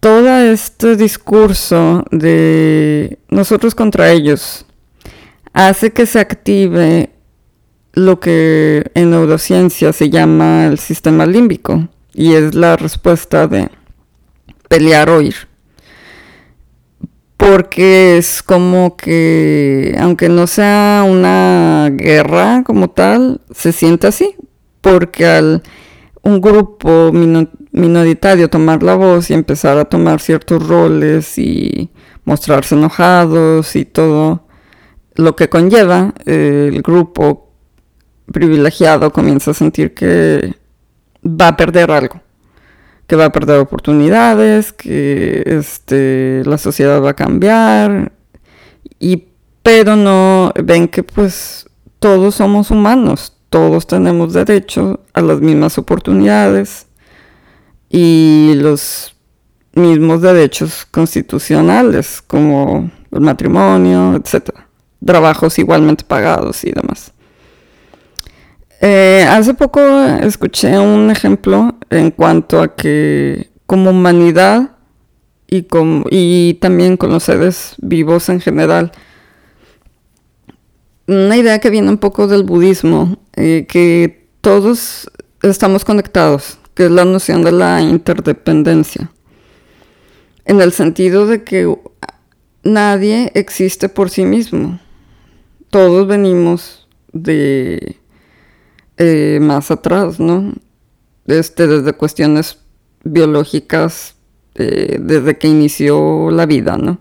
Todo 0.00 0.28
este 0.40 0.96
discurso 0.96 2.04
de 2.10 3.18
nosotros 3.28 3.74
contra 3.74 4.10
ellos 4.10 4.64
hace 5.52 5.92
que 5.92 6.06
se 6.06 6.20
active 6.20 7.10
lo 7.92 8.20
que 8.20 8.90
en 8.94 9.10
neurociencia 9.10 9.92
se 9.92 10.10
llama 10.10 10.66
el 10.66 10.78
sistema 10.78 11.26
límbico 11.26 11.88
y 12.14 12.34
es 12.34 12.54
la 12.54 12.76
respuesta 12.76 13.46
de 13.46 13.68
pelear 14.68 15.10
o 15.10 15.20
ir 15.20 15.49
porque 17.40 18.18
es 18.18 18.42
como 18.42 18.98
que, 18.98 19.96
aunque 19.98 20.28
no 20.28 20.46
sea 20.46 21.06
una 21.08 21.88
guerra 21.90 22.62
como 22.64 22.90
tal, 22.90 23.40
se 23.50 23.72
siente 23.72 24.06
así, 24.06 24.36
porque 24.82 25.26
al 25.26 25.62
un 26.22 26.42
grupo 26.42 27.10
minoritario 27.72 28.50
tomar 28.50 28.82
la 28.82 28.94
voz 28.94 29.30
y 29.30 29.34
empezar 29.34 29.78
a 29.78 29.86
tomar 29.86 30.20
ciertos 30.20 30.66
roles 30.68 31.38
y 31.38 31.90
mostrarse 32.26 32.74
enojados 32.74 33.74
y 33.74 33.86
todo 33.86 34.46
lo 35.14 35.34
que 35.34 35.48
conlleva, 35.48 36.12
el 36.26 36.82
grupo 36.82 37.54
privilegiado 38.30 39.12
comienza 39.12 39.52
a 39.52 39.54
sentir 39.54 39.94
que 39.94 40.56
va 41.24 41.48
a 41.48 41.56
perder 41.56 41.90
algo 41.90 42.20
que 43.10 43.16
va 43.16 43.24
a 43.24 43.32
perder 43.32 43.58
oportunidades, 43.58 44.72
que 44.72 45.42
este, 45.44 46.44
la 46.44 46.58
sociedad 46.58 47.02
va 47.02 47.10
a 47.10 47.14
cambiar, 47.14 48.12
y, 49.00 49.24
pero 49.64 49.96
no 49.96 50.52
ven 50.62 50.86
que 50.86 51.02
pues 51.02 51.68
todos 51.98 52.36
somos 52.36 52.70
humanos, 52.70 53.36
todos 53.48 53.88
tenemos 53.88 54.32
derecho 54.32 55.00
a 55.12 55.22
las 55.22 55.40
mismas 55.40 55.76
oportunidades 55.76 56.86
y 57.88 58.52
los 58.54 59.16
mismos 59.72 60.22
derechos 60.22 60.86
constitucionales 60.88 62.22
como 62.22 62.92
el 63.10 63.20
matrimonio, 63.22 64.14
etc. 64.14 64.50
Trabajos 65.04 65.58
igualmente 65.58 66.04
pagados 66.04 66.62
y 66.62 66.70
demás. 66.70 67.12
Eh, 68.82 69.26
hace 69.28 69.52
poco 69.52 69.80
escuché 70.22 70.78
un 70.78 71.10
ejemplo 71.10 71.76
en 71.90 72.10
cuanto 72.10 72.62
a 72.62 72.74
que 72.74 73.50
como 73.66 73.90
humanidad 73.90 74.70
y, 75.46 76.54
también 76.60 76.96
con 76.96 77.10
los 77.10 77.24
seres 77.24 77.74
vivos 77.78 78.28
en 78.30 78.40
general, 78.40 78.92
una 81.06 81.36
idea 81.36 81.58
que 81.58 81.70
viene 81.70 81.90
un 81.90 81.98
poco 81.98 82.26
del 82.26 82.44
budismo, 82.44 83.18
eh, 83.34 83.66
que 83.68 84.28
todos 84.40 85.10
estamos 85.42 85.84
conectados, 85.84 86.58
que 86.74 86.86
es 86.86 86.90
la 86.90 87.04
noción 87.04 87.42
de 87.42 87.52
la 87.52 87.82
interdependencia, 87.82 89.10
en 90.44 90.60
el 90.60 90.72
sentido 90.72 91.26
de 91.26 91.42
que 91.44 91.76
nadie 92.62 93.30
existe 93.34 93.88
por 93.88 94.08
sí 94.08 94.24
mismo, 94.24 94.80
todos 95.68 96.06
venimos 96.06 96.88
de 97.12 97.99
eh, 99.02 99.38
más 99.40 99.70
atrás, 99.70 100.20
¿no? 100.20 100.52
Este, 101.26 101.66
desde 101.66 101.94
cuestiones 101.94 102.58
biológicas, 103.02 104.14
eh, 104.56 104.98
desde 105.00 105.38
que 105.38 105.48
inició 105.48 106.30
la 106.30 106.44
vida, 106.44 106.76
¿no? 106.76 106.98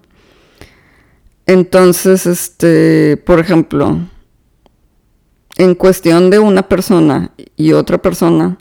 Entonces, 1.45 2.25
este, 2.25 3.17
por 3.17 3.39
ejemplo, 3.39 3.97
en 5.57 5.75
cuestión 5.75 6.29
de 6.29 6.39
una 6.39 6.69
persona 6.69 7.31
y 7.57 7.73
otra 7.73 7.97
persona, 7.97 8.57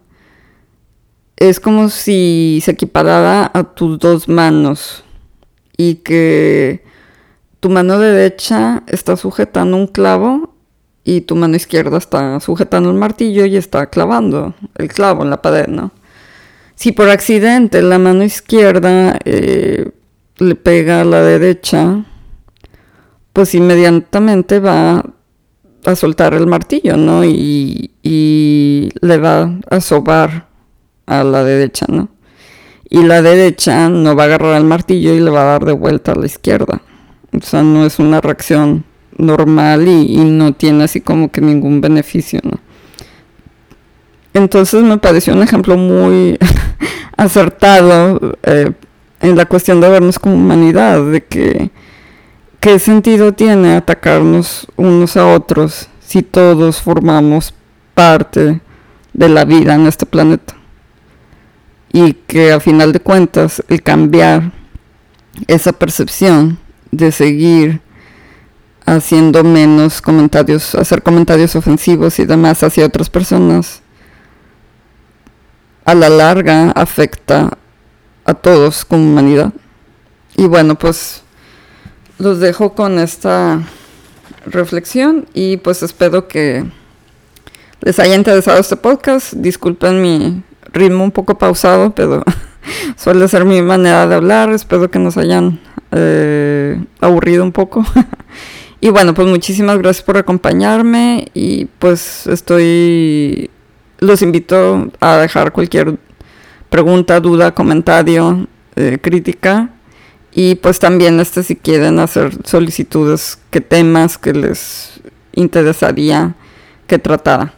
es 1.37 1.61
como 1.61 1.91
si 1.91 2.61
se 2.65 2.73
equiparara 2.73 3.53
a 3.55 3.63
tus 3.63 4.01
dos 4.01 4.29
manos 4.29 5.05
y 5.77 5.97
que 5.97 6.83
tu 7.61 7.71
mano 7.71 8.01
derecha 8.01 8.83
está 8.89 9.17
sujetando 9.17 9.77
un 9.77 9.87
clavo 9.87 10.58
y 11.09 11.23
tu 11.23 11.37
mano 11.37 11.57
izquierda 11.57 11.97
está 11.97 12.39
sujetando 12.39 12.91
el 12.91 12.97
martillo 12.97 13.47
y 13.47 13.57
está 13.57 13.87
clavando 13.87 14.53
el 14.77 14.89
clavo 14.89 15.23
en 15.23 15.31
la 15.31 15.41
pared, 15.41 15.67
¿no? 15.67 15.91
Si 16.75 16.93
por 16.93 17.09
accidente 17.09 17.81
la 17.81 17.99
mano 17.99 18.25
izquierda 18.25 19.19
eh, 19.25 19.91
le 20.37 20.55
pega 20.55 21.01
a 21.01 21.05
la 21.05 21.23
derecha, 21.23 22.05
pues 23.33 23.55
inmediatamente 23.55 24.61
va 24.61 25.03
a 25.87 25.97
soltar 25.97 26.35
el 26.35 26.47
martillo, 26.47 26.99
¿no? 26.99 27.25
Y, 27.25 27.91
le 29.01 29.19
va 29.19 29.59
a 29.71 29.81
sobar 29.81 30.49
a 31.07 31.25
la 31.25 31.43
derecha, 31.43 31.87
¿no? 31.89 32.11
Y 32.91 33.03
la 33.03 33.23
derecha 33.23 33.89
no 33.89 34.15
va 34.15 34.25
a 34.25 34.27
agarrar 34.27 34.57
el 34.59 34.65
martillo 34.65 35.15
y 35.15 35.21
le 35.21 35.31
va 35.31 35.41
a 35.41 35.53
dar 35.53 35.65
de 35.65 35.73
vuelta 35.73 36.13
a 36.13 36.17
la 36.17 36.27
izquierda. 36.27 36.83
O 37.33 37.41
sea, 37.41 37.63
no 37.63 37.87
es 37.87 37.99
una 37.99 38.21
reacción 38.21 38.85
normal 39.19 39.87
y, 39.89 40.17
no 40.19 40.53
tiene 40.53 40.85
así 40.85 41.01
como 41.01 41.31
que 41.31 41.41
ningún 41.41 41.81
beneficio. 41.81 42.41
Entonces 44.33 44.83
me 44.83 44.99
pareció 44.99 45.35
un 45.35 45.43
ejemplo 45.43 45.77
muy 45.77 46.39
acertado 47.17 48.37
eh, 48.43 48.73
en 49.21 49.37
la 49.37 49.47
cuestión 49.47 49.81
de 49.81 49.89
vernos 49.89 50.19
como 50.19 50.37
humanidad, 50.37 51.05
de 51.05 51.25
que 51.25 51.71
¿Qué 52.61 52.81
sentido 52.81 53.33
tiene 53.33 53.77
atacarnos 53.77 54.67
unos 54.75 55.17
a 55.17 55.29
otros 55.33 55.89
si 56.01 56.23
todos 56.23 56.83
formamos 56.83 57.55
parte 57.95 58.61
de 59.13 59.29
la 59.29 59.45
vida 59.45 59.77
en 59.77 59.87
este 59.87 60.07
planeta? 60.07 60.55
Y 61.93 62.15
que 62.15 62.51
a 62.51 62.59
final 62.59 62.93
de 62.93 62.99
cuentas 62.99 63.63
el 63.69 63.81
cambiar 63.85 64.51
esa 65.47 65.73
percepción 65.73 66.59
de 66.91 67.13
seguir 67.13 67.81
haciendo 68.97 69.45
menos 69.45 70.01
comentarios, 70.01 70.75
hacer 70.75 71.03
comentarios 71.03 71.55
ofensivos 71.57 72.19
y 72.19 72.25
demás 72.25 72.63
hacia 72.63 72.87
otras 72.87 73.11
personas, 73.11 73.83
a 75.85 75.95
la 75.95 76.09
larga 76.09 76.71
afecta 76.71 77.59
a 78.25 78.35
todos 78.35 78.85
como 78.85 79.05
humanidad. 79.05 79.53
Y 80.37 80.47
bueno, 80.47 80.77
pues 80.77 81.23
los 82.19 82.41
dejo 82.41 82.75
con 82.75 82.99
esta 82.99 83.63
reflexión 84.47 85.27
y 85.35 85.59
pues 85.59 85.83
espero 85.83 86.29
que 86.29 86.65
les 87.81 87.99
haya 87.99 88.15
interesado 88.15 88.59
este 88.59 88.77
podcast. 88.77 89.35
Disculpen 89.35 90.01
mi 90.01 90.43
ritmo 90.73 91.05
un 91.05 91.13
poco 91.13 91.37
pausado, 91.37 91.95
pero 91.95 92.23
suele 92.97 93.29
ser 93.29 93.45
mi 93.45 93.61
manera 93.63 94.07
de 94.07 94.15
hablar. 94.15 94.51
Espero 94.51 94.91
que 94.91 94.99
nos 94.99 95.17
hayan 95.17 95.61
eh, 95.93 96.83
aburrido 97.01 97.45
un 97.45 97.53
poco. 97.53 97.85
y 98.81 98.91
bueno, 98.91 99.15
pues 99.15 99.29
muchísimas 99.29 99.79
gracias 99.79 100.05
por 100.05 100.17
acompañarme 100.17 101.27
y 101.35 101.67
pues 101.79 102.27
estoy... 102.27 103.51
Los 104.01 104.23
invito 104.23 104.93
a 105.01 105.17
dejar 105.17 105.53
cualquier 105.53 105.99
pregunta, 106.71 107.19
duda, 107.19 107.53
comentario, 107.53 108.47
eh, 108.77 108.99
crítica 109.01 109.71
y 110.33 110.55
pues 110.55 110.79
también 110.79 111.19
este 111.19 111.43
si 111.43 111.57
quieren 111.57 111.99
hacer 111.99 112.33
solicitudes, 112.45 113.41
qué 113.51 113.61
temas 113.61 114.19
que 114.19 114.33
les 114.33 115.01
interesaría 115.35 116.37
que 116.87 116.99
tratara. 116.99 117.55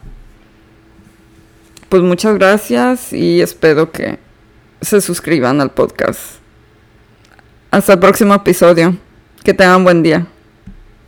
Pues 1.91 2.03
muchas 2.03 2.35
gracias 2.37 3.13
y 3.13 3.43
espero 3.43 3.91
que 3.93 4.19
se 4.81 5.01
suscriban 5.01 5.61
al 5.61 5.73
podcast. 5.73 6.41
Hasta 7.71 7.95
el 7.95 7.99
próximo 7.99 8.35
episodio. 8.35 8.97
Que 9.45 9.55
tengan 9.55 9.85
buen 9.85 10.03
día. 10.03 10.27